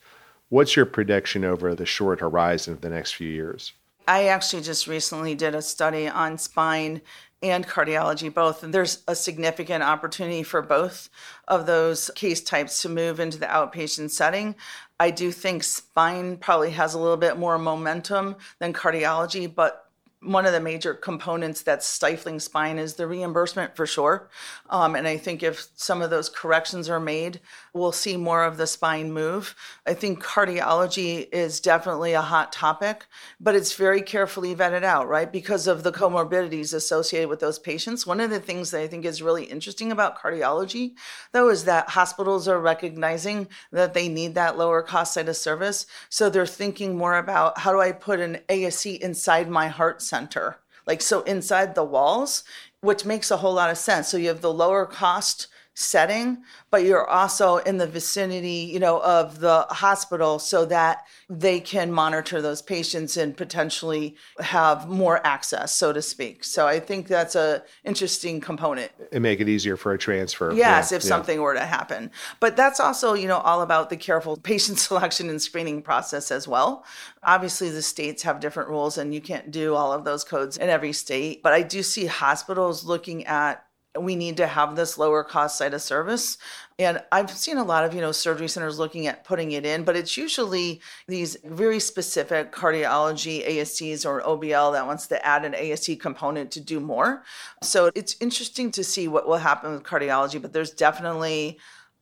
What's 0.48 0.76
your 0.76 0.86
prediction 0.86 1.44
over 1.44 1.74
the 1.74 1.86
short 1.86 2.20
horizon 2.20 2.74
of 2.74 2.80
the 2.80 2.90
next 2.90 3.12
few 3.12 3.28
years? 3.28 3.72
I 4.06 4.28
actually 4.28 4.62
just 4.62 4.86
recently 4.86 5.34
did 5.34 5.54
a 5.54 5.62
study 5.62 6.08
on 6.08 6.38
spine 6.38 7.00
and 7.42 7.66
cardiology 7.66 8.32
both 8.32 8.62
and 8.62 8.72
there's 8.72 9.02
a 9.08 9.16
significant 9.16 9.82
opportunity 9.82 10.42
for 10.42 10.62
both 10.62 11.10
of 11.48 11.66
those 11.66 12.10
case 12.14 12.40
types 12.40 12.82
to 12.82 12.88
move 12.88 13.18
into 13.18 13.38
the 13.38 13.46
outpatient 13.46 14.10
setting 14.10 14.54
i 15.00 15.10
do 15.10 15.32
think 15.32 15.64
spine 15.64 16.36
probably 16.36 16.70
has 16.70 16.94
a 16.94 16.98
little 16.98 17.16
bit 17.16 17.36
more 17.36 17.58
momentum 17.58 18.36
than 18.60 18.72
cardiology 18.72 19.52
but 19.52 19.82
one 20.22 20.46
of 20.46 20.52
the 20.52 20.60
major 20.60 20.94
components 20.94 21.62
that's 21.62 21.86
stifling 21.86 22.38
spine 22.38 22.78
is 22.78 22.94
the 22.94 23.06
reimbursement 23.06 23.74
for 23.74 23.86
sure. 23.86 24.28
Um, 24.70 24.94
and 24.94 25.06
I 25.06 25.16
think 25.16 25.42
if 25.42 25.68
some 25.74 26.00
of 26.00 26.10
those 26.10 26.28
corrections 26.28 26.88
are 26.88 27.00
made, 27.00 27.40
we'll 27.74 27.92
see 27.92 28.16
more 28.16 28.44
of 28.44 28.58
the 28.58 28.66
spine 28.66 29.12
move. 29.12 29.54
I 29.86 29.94
think 29.94 30.22
cardiology 30.22 31.28
is 31.32 31.60
definitely 31.60 32.12
a 32.12 32.20
hot 32.20 32.52
topic, 32.52 33.06
but 33.40 33.54
it's 33.54 33.74
very 33.74 34.02
carefully 34.02 34.54
vetted 34.54 34.82
out, 34.82 35.08
right? 35.08 35.30
Because 35.30 35.66
of 35.66 35.82
the 35.82 35.92
comorbidities 35.92 36.74
associated 36.74 37.28
with 37.28 37.40
those 37.40 37.58
patients. 37.58 38.06
One 38.06 38.20
of 38.20 38.30
the 38.30 38.40
things 38.40 38.70
that 38.70 38.82
I 38.82 38.88
think 38.88 39.04
is 39.04 39.22
really 39.22 39.44
interesting 39.44 39.90
about 39.90 40.18
cardiology, 40.18 40.92
though, 41.32 41.48
is 41.48 41.64
that 41.64 41.90
hospitals 41.90 42.46
are 42.46 42.60
recognizing 42.60 43.48
that 43.70 43.94
they 43.94 44.08
need 44.08 44.34
that 44.34 44.58
lower 44.58 44.82
cost 44.82 45.14
site 45.14 45.28
of 45.28 45.36
service. 45.36 45.86
So 46.10 46.28
they're 46.28 46.46
thinking 46.46 46.96
more 46.98 47.16
about 47.16 47.58
how 47.58 47.72
do 47.72 47.80
I 47.80 47.92
put 47.92 48.20
an 48.20 48.40
ASC 48.48 48.98
inside 48.98 49.48
my 49.48 49.68
heart 49.68 50.02
center. 50.02 50.58
Like, 50.86 51.00
so 51.00 51.22
inside 51.22 51.74
the 51.74 51.84
walls, 51.84 52.44
which 52.80 53.04
makes 53.04 53.30
a 53.30 53.36
whole 53.38 53.54
lot 53.54 53.70
of 53.70 53.78
sense. 53.78 54.08
So 54.08 54.16
you 54.16 54.28
have 54.28 54.40
the 54.40 54.52
lower 54.52 54.84
cost 54.84 55.46
setting, 55.74 56.42
but 56.70 56.84
you're 56.84 57.08
also 57.08 57.56
in 57.58 57.78
the 57.78 57.86
vicinity, 57.86 58.68
you 58.72 58.78
know, 58.78 59.00
of 59.02 59.40
the 59.40 59.62
hospital 59.70 60.38
so 60.38 60.66
that 60.66 61.06
they 61.30 61.60
can 61.60 61.90
monitor 61.90 62.42
those 62.42 62.60
patients 62.60 63.16
and 63.16 63.36
potentially 63.36 64.14
have 64.38 64.86
more 64.86 65.26
access, 65.26 65.74
so 65.74 65.92
to 65.92 66.02
speak. 66.02 66.44
So 66.44 66.66
I 66.66 66.78
think 66.78 67.08
that's 67.08 67.34
a 67.34 67.62
interesting 67.84 68.40
component. 68.40 68.92
And 69.12 69.22
make 69.22 69.40
it 69.40 69.48
easier 69.48 69.78
for 69.78 69.92
a 69.92 69.98
transfer. 69.98 70.52
Yes, 70.52 70.90
yeah, 70.90 70.96
if 70.98 71.04
yeah. 71.04 71.08
something 71.08 71.40
were 71.40 71.54
to 71.54 71.64
happen. 71.64 72.10
But 72.38 72.54
that's 72.54 72.78
also, 72.78 73.14
you 73.14 73.26
know, 73.26 73.38
all 73.38 73.62
about 73.62 73.88
the 73.88 73.96
careful 73.96 74.36
patient 74.42 74.78
selection 74.78 75.30
and 75.30 75.40
screening 75.40 75.80
process 75.80 76.30
as 76.30 76.46
well. 76.46 76.84
Obviously, 77.22 77.70
the 77.70 77.82
states 77.82 78.22
have 78.24 78.40
different 78.40 78.68
rules 78.68 78.98
and 78.98 79.14
you 79.14 79.22
can't 79.22 79.50
do 79.50 79.74
all 79.74 79.92
of 79.92 80.04
those 80.04 80.22
codes 80.22 80.58
in 80.58 80.68
every 80.68 80.92
state. 80.92 81.42
But 81.42 81.54
I 81.54 81.62
do 81.62 81.82
see 81.82 82.06
hospitals 82.06 82.84
looking 82.84 83.24
at 83.26 83.64
we 83.98 84.16
need 84.16 84.36
to 84.38 84.46
have 84.46 84.74
this 84.74 84.96
lower 84.96 85.22
cost 85.22 85.58
site 85.58 85.74
of 85.74 85.82
service. 85.82 86.38
And 86.78 87.02
i've 87.12 87.30
seen 87.30 87.58
a 87.58 87.64
lot 87.64 87.84
of 87.84 87.94
you 87.94 88.00
know 88.00 88.12
surgery 88.12 88.48
centers 88.48 88.78
looking 88.78 89.06
at 89.06 89.24
putting 89.24 89.52
it 89.52 89.64
in 89.64 89.84
but 89.84 89.94
it's 89.94 90.16
usually 90.16 90.80
these 91.06 91.36
very 91.44 91.78
specific 91.78 92.52
cardiology 92.52 93.46
ascs 93.46 94.06
or 94.06 94.22
obl 94.22 94.72
that 94.72 94.86
wants 94.86 95.06
to 95.08 95.24
add 95.24 95.44
an 95.44 95.52
asc 95.52 96.00
component 96.00 96.50
to 96.52 96.60
do 96.60 96.80
more. 96.80 97.22
So 97.62 97.90
it's 97.94 98.16
interesting 98.20 98.70
to 98.72 98.82
see 98.82 99.06
what 99.08 99.28
will 99.28 99.36
happen 99.36 99.72
with 99.72 99.82
cardiology 99.82 100.40
but 100.40 100.52
there's 100.52 100.70
definitely 100.70 101.58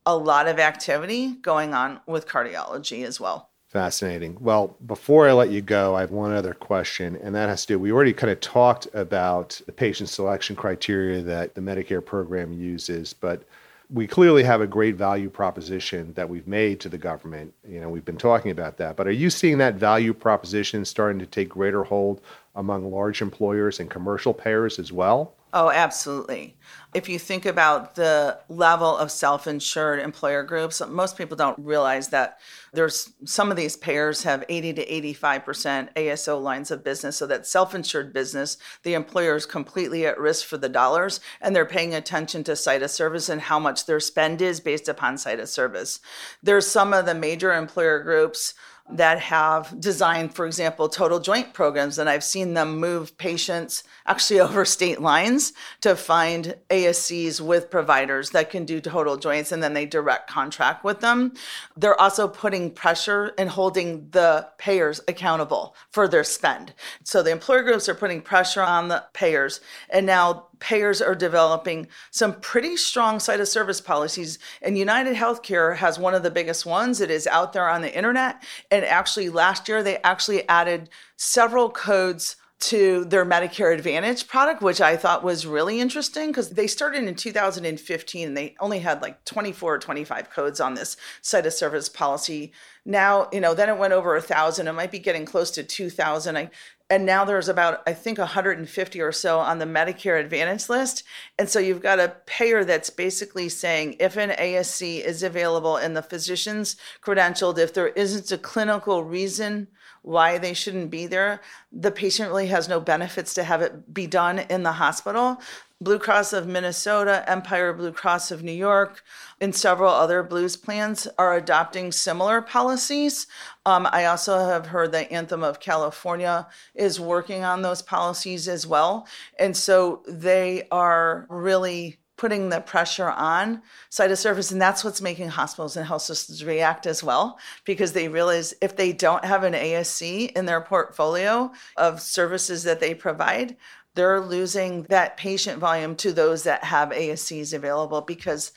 a 0.07 0.17
lot 0.17 0.49
of 0.49 0.59
activity 0.59 1.35
going 1.35 1.75
on 1.75 2.01
with 2.07 2.27
cardiology 2.27 3.05
as 3.05 3.21
well 3.21 3.50
Fascinating. 3.71 4.37
Well, 4.41 4.77
before 4.85 5.29
I 5.29 5.33
let 5.33 5.51
you 5.51 5.61
go, 5.61 5.95
I 5.95 6.01
have 6.01 6.11
one 6.11 6.33
other 6.33 6.55
question, 6.55 7.15
and 7.23 7.37
that 7.37 7.49
has 7.49 7.65
to 7.67 7.75
do. 7.75 7.79
We 7.79 7.93
already 7.93 8.13
kind 8.13 8.33
of 8.33 8.41
talked 8.41 8.89
about 8.95 9.61
the 9.65 9.71
patient 9.71 10.09
selection 10.09 10.57
criteria 10.57 11.23
that 11.23 11.55
the 11.55 11.61
Medicare 11.61 12.05
program 12.05 12.53
uses, 12.53 13.13
but 13.13 13.45
we 13.89 14.09
clearly 14.09 14.43
have 14.43 14.61
a 14.61 14.67
great 14.67 14.97
value 14.97 15.31
proposition 15.31 16.13
that 16.15 16.29
we've 16.29 16.49
made 16.49 16.81
to 16.81 16.89
the 16.89 16.99
government. 16.99 17.55
You 17.65 17.81
know, 17.81 17.89
we've 17.89 18.05
been 18.05 18.17
talking 18.17 18.51
about 18.51 18.77
that, 18.79 18.97
but 18.97 19.07
are 19.07 19.13
you 19.13 19.31
seeing 19.31 19.59
that 19.59 19.77
value 19.77 20.15
proposition 20.15 20.85
starting 20.85 21.21
to 21.21 21.27
take 21.27 21.49
greater 21.49 21.85
hold 21.85 22.21
among 22.57 22.91
large 22.91 23.23
employers 23.23 23.79
and 23.79 23.89
commercial 23.89 24.35
payers 24.35 24.81
as 24.81 24.91
well? 24.91 25.35
Oh, 25.53 25.71
absolutely. 25.71 26.57
If 26.95 27.09
you 27.09 27.19
think 27.19 27.45
about 27.45 27.97
the 27.97 28.39
level 28.49 28.97
of 28.97 29.11
self 29.11 29.49
insured 29.49 29.99
employer 29.99 30.45
groups, 30.45 30.81
most 30.89 31.19
people 31.19 31.37
don't 31.37 31.59
realize 31.59 32.09
that 32.09 32.39
there's 32.73 33.13
some 33.25 33.51
of 33.51 33.57
these 33.57 33.77
payers 33.77 34.23
have 34.23 34.45
80 34.49 34.75
to 34.75 34.87
85% 34.87 35.95
ASO 35.95 36.41
lines 36.41 36.71
of 36.71 36.85
business. 36.85 37.17
So 37.17 37.27
that 37.27 37.47
self 37.47 37.75
insured 37.75 38.13
business, 38.13 38.59
the 38.85 38.95
employer 38.95 39.35
is 39.35 39.47
completely 39.47 40.07
at 40.07 40.21
risk 40.21 40.47
for 40.47 40.57
the 40.57 40.69
dollars 40.69 41.21
and 41.41 41.55
they're 41.55 41.67
paying 41.67 41.95
attention 41.95 42.45
to 42.45 42.55
site 42.55 42.83
of 42.83 42.91
service 42.91 43.29
and 43.29 43.41
how 43.41 43.59
much 43.59 43.87
their 43.87 44.01
spend 44.01 44.41
is 44.41 44.61
based 44.61 44.89
upon 44.89 45.19
site 45.19 45.41
of 45.41 45.49
service. 45.49 45.99
There's 46.43 46.67
some 46.67 46.93
of 46.93 47.07
the 47.07 47.15
major 47.15 47.53
employer 47.53 48.01
groups 48.01 48.55
that 48.93 49.21
have 49.21 49.79
designed, 49.81 50.35
for 50.35 50.47
example, 50.47 50.89
total 50.89 51.21
joint 51.21 51.53
programs. 51.53 51.99
And 51.99 52.09
I've 52.09 52.25
seen 52.25 52.55
them 52.55 52.79
move 52.79 53.17
patients 53.19 53.85
actually 54.07 54.41
over 54.47 54.65
state 54.65 55.01
lines 55.01 55.53
to 55.81 55.97
find 55.97 56.55
ASCs 56.71 57.41
with 57.41 57.71
providers 57.71 58.31
that 58.31 58.51
can 58.51 58.65
do 58.65 58.81
total 58.81 59.17
joints 59.17 59.53
and 59.53 59.63
then 59.63 59.75
they 59.75 59.87
direct 59.87 60.29
contract 60.29 60.85
with 60.85 61.01
them. 61.01 61.33
They're 61.77 62.01
also 62.01 62.29
putting 62.29 62.71
pressure 62.71 63.33
and 63.39 63.49
holding 63.49 64.09
the 64.11 64.49
payers 64.59 65.01
accountable 65.09 65.75
for 65.91 66.09
their 66.09 66.25
spend. 66.25 66.75
So 67.05 67.23
the 67.23 67.31
employer 67.31 67.63
groups 67.63 67.89
are 67.89 67.95
putting 67.95 68.21
pressure 68.23 68.63
on 68.63 68.89
the 68.89 69.05
payers. 69.13 69.61
And 69.89 70.07
now 70.07 70.47
payers 70.61 71.03
are 71.03 71.15
developing 71.15 71.89
some 72.11 72.41
pretty 72.41 72.77
strong 72.77 73.19
site 73.19 73.41
of 73.41 73.49
service 73.49 73.81
policies. 73.81 74.39
And 74.63 74.79
United 74.79 75.17
Healthcare 75.17 75.77
has 75.77 75.99
one 75.99 76.15
of 76.15 76.23
the 76.23 76.31
biggest 76.31 76.65
ones. 76.65 77.01
It 77.01 77.11
is 77.11 77.27
out 77.27 77.53
there 77.53 77.69
on 77.69 77.83
the 77.83 77.95
internet. 77.95 78.43
And 78.71 78.85
actually, 78.85 79.29
last 79.29 79.69
year, 79.69 79.83
they 79.83 79.99
actually 79.99 80.49
added 80.49 80.91
several 81.17 81.71
codes 81.71 82.37
to 82.61 83.07
their 83.07 83.25
Medicare 83.25 83.75
Advantage 83.75 84.29
product, 84.29 84.61
which 84.61 84.83
I 84.83 84.95
thought 84.95 85.25
was 85.25 85.47
really 85.47 85.81
interesting 85.81 86.29
because 86.29 86.51
they 86.51 86.67
started 86.67 87.05
in 87.05 87.15
2015 87.15 88.29
and 88.29 88.37
they 88.37 88.55
only 88.61 88.81
had 88.81 89.01
like 89.01 89.25
24 89.25 89.75
or 89.75 89.79
25 89.79 90.29
codes 90.29 90.61
on 90.61 90.75
this 90.75 90.99
site 91.23 91.47
of 91.47 91.55
service 91.55 91.89
policy. 91.89 92.53
Now, 92.85 93.29
you 93.33 93.41
know, 93.41 93.55
then 93.55 93.71
it 93.71 93.79
went 93.79 93.95
over 93.95 94.15
a 94.15 94.21
thousand. 94.21 94.69
It 94.69 94.75
might 94.75 94.91
be 94.91 94.99
getting 94.99 95.25
close 95.25 95.51
to 95.53 95.63
2,000. 95.63 96.37
I, 96.37 96.51
and 96.91 97.07
now 97.07 97.25
there's 97.25 97.49
about 97.49 97.83
i 97.87 97.95
think 97.95 98.19
150 98.19 99.01
or 99.01 99.13
so 99.13 99.39
on 99.39 99.59
the 99.59 99.65
medicare 99.65 100.21
advantage 100.21 100.69
list. 100.69 101.05
And 101.39 101.49
so 101.49 101.59
you've 101.59 101.83
got 101.83 102.01
a 102.01 102.17
payer 102.27 102.65
that's 102.65 102.91
basically 102.91 103.49
saying 103.49 103.97
if 104.01 104.17
an 104.17 104.31
asc 104.31 105.01
is 105.01 105.23
available 105.23 105.77
and 105.77 105.97
the 105.97 106.03
physician's 106.03 106.77
credentialed 107.03 107.59
if 107.59 107.73
there 107.73 107.89
isn't 107.89 108.33
a 108.33 108.39
clinical 108.39 109.05
reason 109.05 109.69
why 110.03 110.39
they 110.39 110.55
shouldn't 110.55 110.91
be 110.91 111.07
there 111.07 111.41
the 111.73 111.91
patient 111.91 112.29
really 112.29 112.49
has 112.49 112.69
no 112.69 112.81
benefits 112.81 113.33
to 113.35 113.45
have 113.45 113.63
it 113.63 113.95
be 113.95 114.07
done 114.07 114.41
in 114.41 114.63
the 114.63 114.73
hospital 114.73 115.41
Blue 115.83 115.99
Cross 115.99 116.35
of 116.35 116.47
Minnesota, 116.47 117.25
Empire 117.27 117.73
Blue 117.73 117.91
Cross 117.91 118.31
of 118.31 118.43
New 118.43 118.53
York, 118.53 119.03
and 119.41 119.55
several 119.55 119.91
other 119.91 120.23
Blues 120.23 120.55
plans 120.55 121.09
are 121.17 121.35
adopting 121.35 121.91
similar 121.91 122.43
policies. 122.43 123.27
Um, 123.65 123.89
I 123.91 124.05
also 124.05 124.39
have 124.41 124.67
heard 124.67 124.93
that 124.93 125.11
Anthem 125.11 125.43
of 125.43 125.59
California 125.59 126.47
is 126.75 127.01
working 127.01 127.45
on 127.45 127.63
those 127.63 127.81
policies 127.81 128.47
as 128.47 128.67
well. 128.67 129.07
And 129.39 129.57
so 129.57 130.03
they 130.07 130.69
are 130.71 131.27
really 131.31 131.97
putting 132.21 132.51
the 132.51 132.61
pressure 132.61 133.09
on 133.09 133.63
site 133.89 134.11
of 134.11 134.19
service 134.19 134.51
and 134.51 134.61
that's 134.61 134.85
what's 134.85 135.01
making 135.01 135.29
hospitals 135.31 135.75
and 135.75 135.87
health 135.87 136.03
systems 136.03 136.45
react 136.45 136.87
as 136.87 137.03
well 137.03 137.39
because 137.65 137.95
they 137.95 138.09
realize 138.09 138.53
if 138.61 138.77
they 138.77 138.93
don't 138.93 139.25
have 139.25 139.43
an 139.43 139.55
asc 139.55 140.31
in 140.33 140.45
their 140.45 140.61
portfolio 140.61 141.51
of 141.79 141.99
services 141.99 142.63
that 142.63 142.79
they 142.79 142.93
provide 142.93 143.57
they're 143.95 144.21
losing 144.21 144.85
that 144.85 145.17
patient 145.17 145.59
volume 145.59 145.97
to 145.97 146.13
those 146.13 146.45
that 146.45 146.65
have 146.65 146.91
ASCs 146.91 147.53
available 147.53 148.01
because 148.01 148.53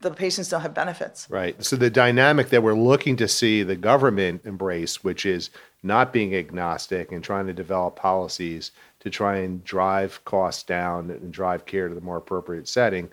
the 0.00 0.10
patients 0.10 0.48
don't 0.48 0.60
have 0.60 0.74
benefits. 0.74 1.28
Right. 1.30 1.62
So 1.64 1.76
the 1.76 1.90
dynamic 1.90 2.50
that 2.50 2.62
we're 2.62 2.74
looking 2.74 3.16
to 3.16 3.28
see 3.28 3.62
the 3.62 3.76
government 3.76 4.42
embrace, 4.44 5.02
which 5.02 5.26
is 5.26 5.50
not 5.82 6.12
being 6.12 6.34
agnostic 6.34 7.12
and 7.12 7.22
trying 7.22 7.46
to 7.46 7.52
develop 7.52 7.96
policies 7.96 8.72
to 9.00 9.10
try 9.10 9.38
and 9.38 9.64
drive 9.64 10.24
costs 10.24 10.62
down 10.62 11.10
and 11.10 11.32
drive 11.32 11.64
care 11.64 11.88
to 11.88 11.94
the 11.94 12.00
more 12.00 12.16
appropriate 12.16 12.68
setting. 12.68 13.08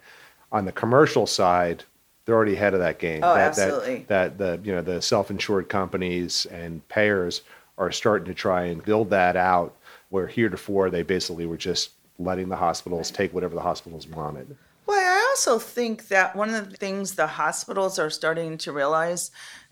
On 0.52 0.66
the 0.66 0.72
commercial 0.72 1.26
side, 1.26 1.84
they're 2.26 2.36
already 2.36 2.56
ahead 2.56 2.74
of 2.74 2.80
that 2.80 3.00
game. 3.00 3.22
Oh, 3.24 3.34
that, 3.34 3.48
absolutely. 3.48 4.06
That, 4.08 4.38
that 4.38 4.62
the 4.62 4.68
you 4.68 4.76
know 4.76 4.82
the 4.82 5.02
self-insured 5.02 5.70
companies 5.70 6.46
and 6.48 6.88
payers 6.88 7.42
are 7.78 7.92
starting 7.92 8.28
to 8.28 8.34
try 8.34 8.66
and 8.66 8.84
build 8.84 9.10
that 9.10 9.36
out 9.36 9.76
where 10.14 10.28
heretofore 10.28 10.92
they 10.92 11.02
basically 11.02 11.48
were 11.48 11.58
just 11.58 11.90
letting 12.20 12.48
the 12.48 12.56
hospitals 12.56 13.10
take 13.10 13.34
whatever 13.34 13.56
the 13.56 13.62
hospitals 13.62 14.08
wanted. 14.08 14.56
Well, 14.86 15.00
I 15.00 15.28
also 15.32 15.58
think 15.58 16.10
that 16.10 16.36
one 16.36 16.54
of 16.54 16.70
the 16.70 16.78
things 16.78 17.16
the 17.16 17.26
hospitals 17.26 17.98
are 17.98 18.12
starting 18.12 18.60
to 18.60 18.72
realize, 18.72 19.32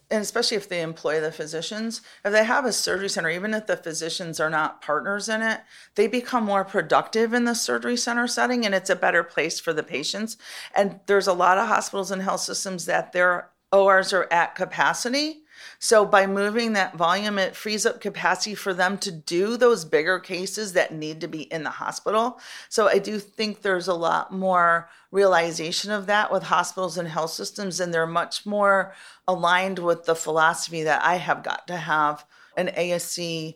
and 0.10 0.24
especially 0.24 0.58
if 0.58 0.68
they 0.68 0.82
employ 0.82 1.22
the 1.22 1.32
physicians, 1.32 2.02
if 2.26 2.32
they 2.32 2.44
have 2.44 2.66
a 2.66 2.74
surgery 2.74 3.08
center, 3.08 3.30
even 3.30 3.54
if 3.54 3.68
the 3.68 3.78
physicians 3.78 4.40
are 4.40 4.50
not 4.50 4.82
partners 4.82 5.30
in 5.30 5.44
it, 5.44 5.60
they 5.94 6.08
become 6.08 6.44
more 6.44 6.66
productive 6.66 7.36
in 7.36 7.46
the 7.46 7.54
surgery 7.54 7.96
center 7.96 8.26
setting 8.26 8.66
and 8.66 8.74
it's 8.74 8.90
a 8.90 8.96
better 8.96 9.24
place 9.24 9.60
for 9.60 9.74
the 9.74 9.84
patients. 9.84 10.38
And 10.76 11.02
there's 11.06 11.28
a 11.28 11.34
lot 11.34 11.60
of 11.60 11.68
hospitals 11.68 12.10
and 12.10 12.24
health 12.24 12.42
systems 12.42 12.88
that 12.88 13.14
their 13.14 13.52
ORs 13.72 14.12
are 14.12 14.28
at 14.32 14.56
capacity 14.56 15.44
so 15.80 16.06
by 16.06 16.28
moving 16.28 16.74
that 16.74 16.96
volume, 16.96 17.38
it 17.40 17.56
frees 17.56 17.86
up 17.86 18.02
capacity 18.02 18.56
for 18.56 18.74
them 18.74 18.98
to 19.00 19.12
do 19.12 19.58
those 19.58 19.86
bigger 19.86 20.20
cases 20.20 20.74
that 20.74 20.94
need 20.94 21.22
to 21.22 21.28
be 21.28 21.44
in 21.44 21.64
the 21.64 21.70
hospital. 21.70 22.40
So 22.70 22.88
I 22.88 23.00
do 23.00 23.20
think 23.20 23.62
there's 23.62 23.88
a 23.88 23.94
lot 23.94 24.34
more 24.34 24.90
realization 25.12 25.92
of 25.92 26.06
that 26.08 26.32
with 26.32 26.44
hospitals 26.44 26.98
and 26.98 27.08
health 27.08 27.32
systems, 27.32 27.80
and 27.80 27.94
they're 27.94 28.08
much 28.08 28.46
more 28.46 28.94
aligned 29.28 29.80
with 29.80 30.06
the 30.06 30.16
philosophy 30.16 30.84
that 30.84 31.04
I 31.04 31.16
have 31.16 31.44
got 31.44 31.68
to 31.68 31.78
have 31.78 32.26
an 32.56 32.68
ASC 32.68 33.56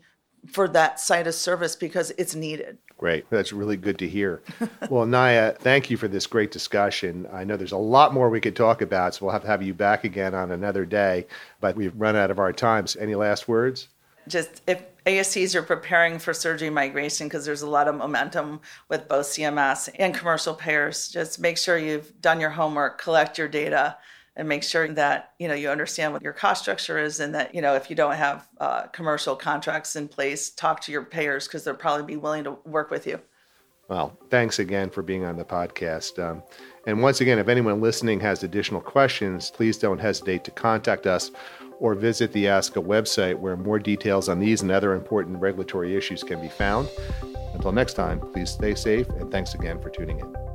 for 0.51 0.67
that 0.69 0.99
site 0.99 1.27
of 1.27 1.35
service 1.35 1.75
because 1.75 2.11
it's 2.17 2.35
needed. 2.35 2.77
Great. 3.05 3.29
That's 3.29 3.53
really 3.53 3.77
good 3.77 3.99
to 3.99 4.09
hear. 4.09 4.41
well, 4.89 5.05
Naya, 5.05 5.51
thank 5.51 5.91
you 5.91 5.95
for 5.95 6.07
this 6.07 6.25
great 6.25 6.49
discussion. 6.49 7.27
I 7.31 7.43
know 7.43 7.55
there's 7.55 7.71
a 7.71 7.77
lot 7.77 8.15
more 8.15 8.31
we 8.31 8.41
could 8.41 8.55
talk 8.55 8.81
about, 8.81 9.13
so 9.13 9.25
we'll 9.25 9.33
have 9.33 9.43
to 9.43 9.47
have 9.47 9.61
you 9.61 9.75
back 9.75 10.05
again 10.05 10.33
on 10.33 10.49
another 10.49 10.87
day, 10.87 11.27
but 11.61 11.75
we've 11.75 11.93
run 11.95 12.15
out 12.15 12.31
of 12.31 12.39
our 12.39 12.51
time. 12.51 12.87
So 12.87 12.99
Any 12.99 13.13
last 13.13 13.47
words? 13.47 13.89
Just 14.27 14.63
if 14.65 14.81
ASCs 15.05 15.53
are 15.53 15.61
preparing 15.61 16.17
for 16.17 16.33
surgery 16.33 16.71
migration, 16.71 17.27
because 17.27 17.45
there's 17.45 17.61
a 17.61 17.69
lot 17.69 17.87
of 17.87 17.93
momentum 17.93 18.59
with 18.89 19.07
both 19.07 19.27
CMS 19.27 19.87
and 19.99 20.15
commercial 20.15 20.55
payers, 20.55 21.07
just 21.07 21.39
make 21.39 21.59
sure 21.59 21.77
you've 21.77 22.19
done 22.23 22.39
your 22.39 22.49
homework, 22.49 22.99
collect 22.99 23.37
your 23.37 23.47
data, 23.47 23.97
and 24.35 24.47
make 24.47 24.63
sure 24.63 24.87
that 24.87 25.33
you 25.39 25.47
know 25.47 25.53
you 25.53 25.69
understand 25.69 26.13
what 26.13 26.21
your 26.21 26.33
cost 26.33 26.63
structure 26.63 26.97
is 26.97 27.19
and 27.19 27.33
that 27.33 27.53
you 27.55 27.61
know 27.61 27.75
if 27.75 27.89
you 27.89 27.95
don't 27.95 28.15
have 28.15 28.47
uh, 28.59 28.83
commercial 28.87 29.35
contracts 29.35 29.95
in 29.95 30.07
place 30.07 30.49
talk 30.49 30.81
to 30.81 30.91
your 30.91 31.03
payers 31.03 31.47
because 31.47 31.63
they'll 31.63 31.75
probably 31.75 32.05
be 32.05 32.17
willing 32.17 32.43
to 32.43 32.57
work 32.65 32.89
with 32.89 33.07
you 33.07 33.19
Well, 33.87 34.17
thanks 34.29 34.59
again 34.59 34.89
for 34.89 35.03
being 35.03 35.25
on 35.25 35.37
the 35.37 35.45
podcast. 35.45 36.17
Um, 36.17 36.41
and 36.87 37.01
once 37.01 37.21
again, 37.21 37.37
if 37.37 37.47
anyone 37.47 37.81
listening 37.81 38.19
has 38.21 38.43
additional 38.43 38.81
questions, 38.81 39.51
please 39.51 39.77
don't 39.77 39.99
hesitate 39.99 40.43
to 40.45 40.51
contact 40.51 41.05
us 41.05 41.31
or 41.79 41.93
visit 41.93 42.31
the 42.31 42.45
ASCA 42.45 42.83
website 42.83 43.37
where 43.37 43.57
more 43.57 43.79
details 43.79 44.29
on 44.29 44.39
these 44.39 44.61
and 44.61 44.71
other 44.71 44.93
important 44.93 45.39
regulatory 45.39 45.95
issues 45.95 46.23
can 46.23 46.41
be 46.41 46.49
found. 46.49 46.89
Until 47.53 47.71
next 47.71 47.93
time, 47.93 48.19
please 48.19 48.49
stay 48.49 48.75
safe 48.75 49.07
and 49.09 49.31
thanks 49.31 49.53
again 49.53 49.79
for 49.81 49.89
tuning 49.89 50.19
in. 50.19 50.54